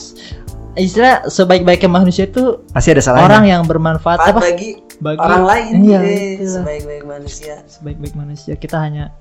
istilah 0.74 1.22
sebaik-baiknya 1.24 1.86
manusia 1.88 2.26
itu 2.26 2.60
Pasti 2.72 2.90
ada 2.90 3.00
salahnya. 3.00 3.26
orang 3.26 3.44
yang 3.46 3.62
bermanfaat 3.64 4.18
Manfaat 4.20 4.34
apa 4.34 4.42
bagi 4.44 4.70
bagi 4.98 5.20
orang 5.20 5.44
lain. 5.44 5.74
iya 5.82 6.00
Eh, 6.00 6.12
itulah. 6.36 6.52
sebaik-baik 6.60 7.04
manusia. 7.06 7.56
sebaik-baik 7.68 8.14
manusia 8.14 8.54
kita 8.56 8.80
hanya 8.80 9.12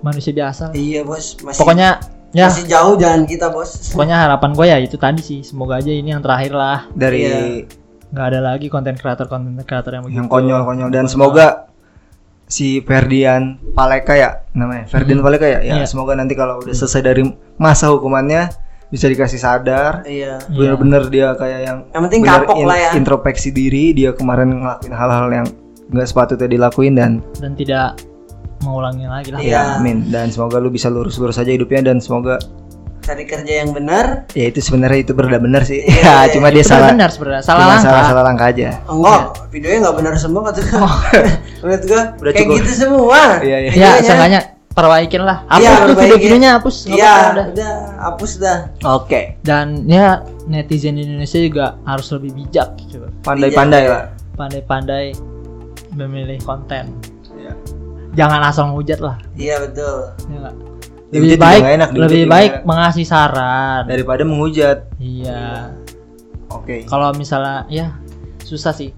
manusia 0.00 0.30
biasa 0.30 0.72
Iya 0.72 1.00
bos. 1.02 1.36
Masih, 1.38 1.56
pokoknya 1.56 1.88
ya 2.30 2.46
masih 2.46 2.64
jauh 2.64 2.94
jalan 2.94 3.22
kita 3.24 3.48
bos. 3.48 3.70
pokoknya 3.92 4.16
harapan 4.20 4.50
gue 4.52 4.66
ya 4.66 4.78
itu 4.78 4.96
tadi 4.96 5.20
sih 5.20 5.40
semoga 5.40 5.76
aja 5.76 5.88
ini 5.88 6.10
yang 6.10 6.20
terakhir 6.20 6.52
lah 6.52 6.86
dari 6.90 7.20
Iya. 7.20 7.38
nggak 8.08 8.26
ada 8.26 8.40
lagi 8.44 8.66
konten 8.66 8.94
kreator 8.94 9.26
konten 9.26 9.54
kreator 9.60 9.92
yang 9.92 10.02
begitu 10.02 10.16
yang 10.16 10.26
konyol-konyol 10.26 10.88
dan 10.88 11.06
semoga 11.06 11.70
si 12.44 12.80
Ferdian 12.80 13.62
Paleka 13.70 14.12
ya 14.12 14.42
namanya 14.50 14.86
Ferdian 14.86 15.20
Paleka 15.20 15.44
ya 15.44 15.60
ya 15.60 15.74
Iya. 15.76 15.86
semoga 15.86 16.12
nanti 16.12 16.34
kalau 16.34 16.58
udah 16.58 16.72
selesai 16.72 17.02
dari 17.04 17.22
masa 17.56 17.86
hukumannya 17.88 18.50
bisa 18.88 19.06
dikasih 19.06 19.38
sadar 19.38 20.02
Iya. 20.02 20.42
Iya. 20.42 20.74
bener-bener 20.74 21.02
dia 21.06 21.28
kayak 21.32 21.60
yang 21.62 21.78
Yang 21.88 22.02
penting 22.08 22.20
kapok 22.24 22.56
lah 22.60 22.78
ya. 22.80 22.90
introspeksi 22.92 23.48
diri 23.50 23.92
dia 23.92 24.10
kemarin 24.10 24.50
ngelakuin 24.56 24.90
hal-hal 24.90 25.28
yang 25.32 25.46
nggak 25.88 26.06
sepatutnya 26.06 26.48
dilakuin 26.48 26.94
dan 26.94 27.22
dan 27.38 27.54
tidak 27.54 27.94
mengulangi 28.60 29.04
lagi 29.04 29.30
lah 29.30 29.40
Iya. 29.40 29.50
ya 29.50 29.62
amin 29.76 30.08
dan 30.08 30.28
semoga 30.28 30.56
lu 30.56 30.68
bisa 30.68 30.86
lurus-lurus 30.86 31.36
aja 31.36 31.48
hidupnya 31.48 31.80
dan 31.84 31.98
semoga 31.98 32.36
Cari 33.00 33.24
kerja 33.24 33.64
yang 33.64 33.72
benar. 33.72 34.28
ya 34.30 34.44
itu 34.46 34.60
sebenarnya 34.60 35.02
itu 35.02 35.12
berda 35.12 35.36
bener 35.36 35.64
sih 35.64 35.82
Iya, 35.82 36.04
ya 36.22 36.30
cuma 36.36 36.48
dia 36.48 36.60
Itu 36.60 36.70
salah 36.70 36.92
benar 36.92 37.08
sebenarnya 37.08 37.42
salah 37.42 37.58
cuma 37.58 37.72
langkah 37.72 37.90
salah 37.90 38.04
salah 38.06 38.22
langkah 38.22 38.46
aja 38.46 38.68
Enggak, 38.86 39.20
videonya 39.48 39.78
nggak 39.80 39.96
benar 39.96 40.12
semua 40.14 40.40
kata 40.46 40.60
gua. 40.62 40.90
Menurut 41.60 41.82
gua 41.84 42.02
Udah 42.14 42.30
kayak 42.30 42.44
cukup. 42.44 42.56
gitu 42.60 42.72
semua. 42.78 43.20
Iya, 43.40 43.56
iya. 43.58 43.70
ya 43.72 43.90
seenggaknya 44.00 44.40
perbaikin 44.70 45.22
lah 45.22 45.42
hapus 45.44 45.58
Iya, 45.58 45.72
tuh 45.80 45.96
video-videonya 45.96 46.50
hapus 46.54 46.76
Iya, 46.86 47.14
udah. 47.32 47.46
udah 47.50 47.72
hapus 48.04 48.30
dah. 48.38 48.58
oke 48.86 49.20
dan 49.42 49.66
ya 49.84 50.06
netizen 50.44 50.94
Indonesia 50.94 51.38
juga 51.38 51.66
harus 51.82 52.06
lebih 52.12 52.30
bijak 52.36 52.68
gitu 52.78 53.02
pandai-pandai 53.20 53.80
Iya. 53.80 53.90
lah 53.90 54.02
pandai-pandai 54.36 55.04
memilih 55.90 56.38
konten 56.40 56.84
Iya. 56.86 57.19
Jangan 58.14 58.40
asal 58.46 58.70
ngehujat 58.70 59.00
lah. 59.02 59.16
Iya 59.34 59.62
betul. 59.62 60.14
ya? 60.30 60.50
Dihujat 61.10 61.34
lebih 61.34 61.38
baik 61.42 61.62
enak, 61.66 61.88
lebih 61.90 62.24
baik 62.30 62.52
enak. 62.62 62.66
mengasih 62.66 63.04
saran. 63.06 63.82
Daripada 63.90 64.22
menghujat. 64.22 64.86
Iya. 65.02 65.74
Oke. 66.50 66.86
Kalau 66.86 67.10
misalnya 67.14 67.66
ya 67.66 67.98
susah 68.46 68.70
sih. 68.70 68.94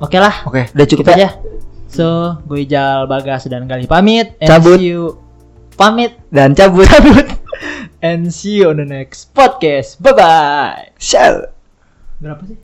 Oke 0.00 0.20
lah. 0.20 0.44
Oke 0.44 0.68
udah 0.76 0.86
cukup 0.88 1.04
gitu 1.08 1.12
ya. 1.16 1.16
aja. 1.16 1.28
So 1.88 2.36
gue 2.44 2.68
Ijal 2.68 3.08
Bagas 3.08 3.48
dan 3.48 3.64
Gali 3.64 3.88
pamit. 3.88 4.36
And 4.44 4.50
Cabut. 4.50 4.76
see 4.76 4.92
you. 4.92 5.16
Pamit. 5.80 6.20
Dan 6.28 6.52
cabut. 6.52 6.86
And 8.04 8.28
see 8.28 8.60
you 8.60 8.68
on 8.68 8.76
the 8.76 8.84
next 8.84 9.32
podcast. 9.32 9.96
Bye 10.04 10.12
bye 10.12 10.92
Shell. 11.00 11.48
berapa 12.20 12.44
sih 12.44 12.52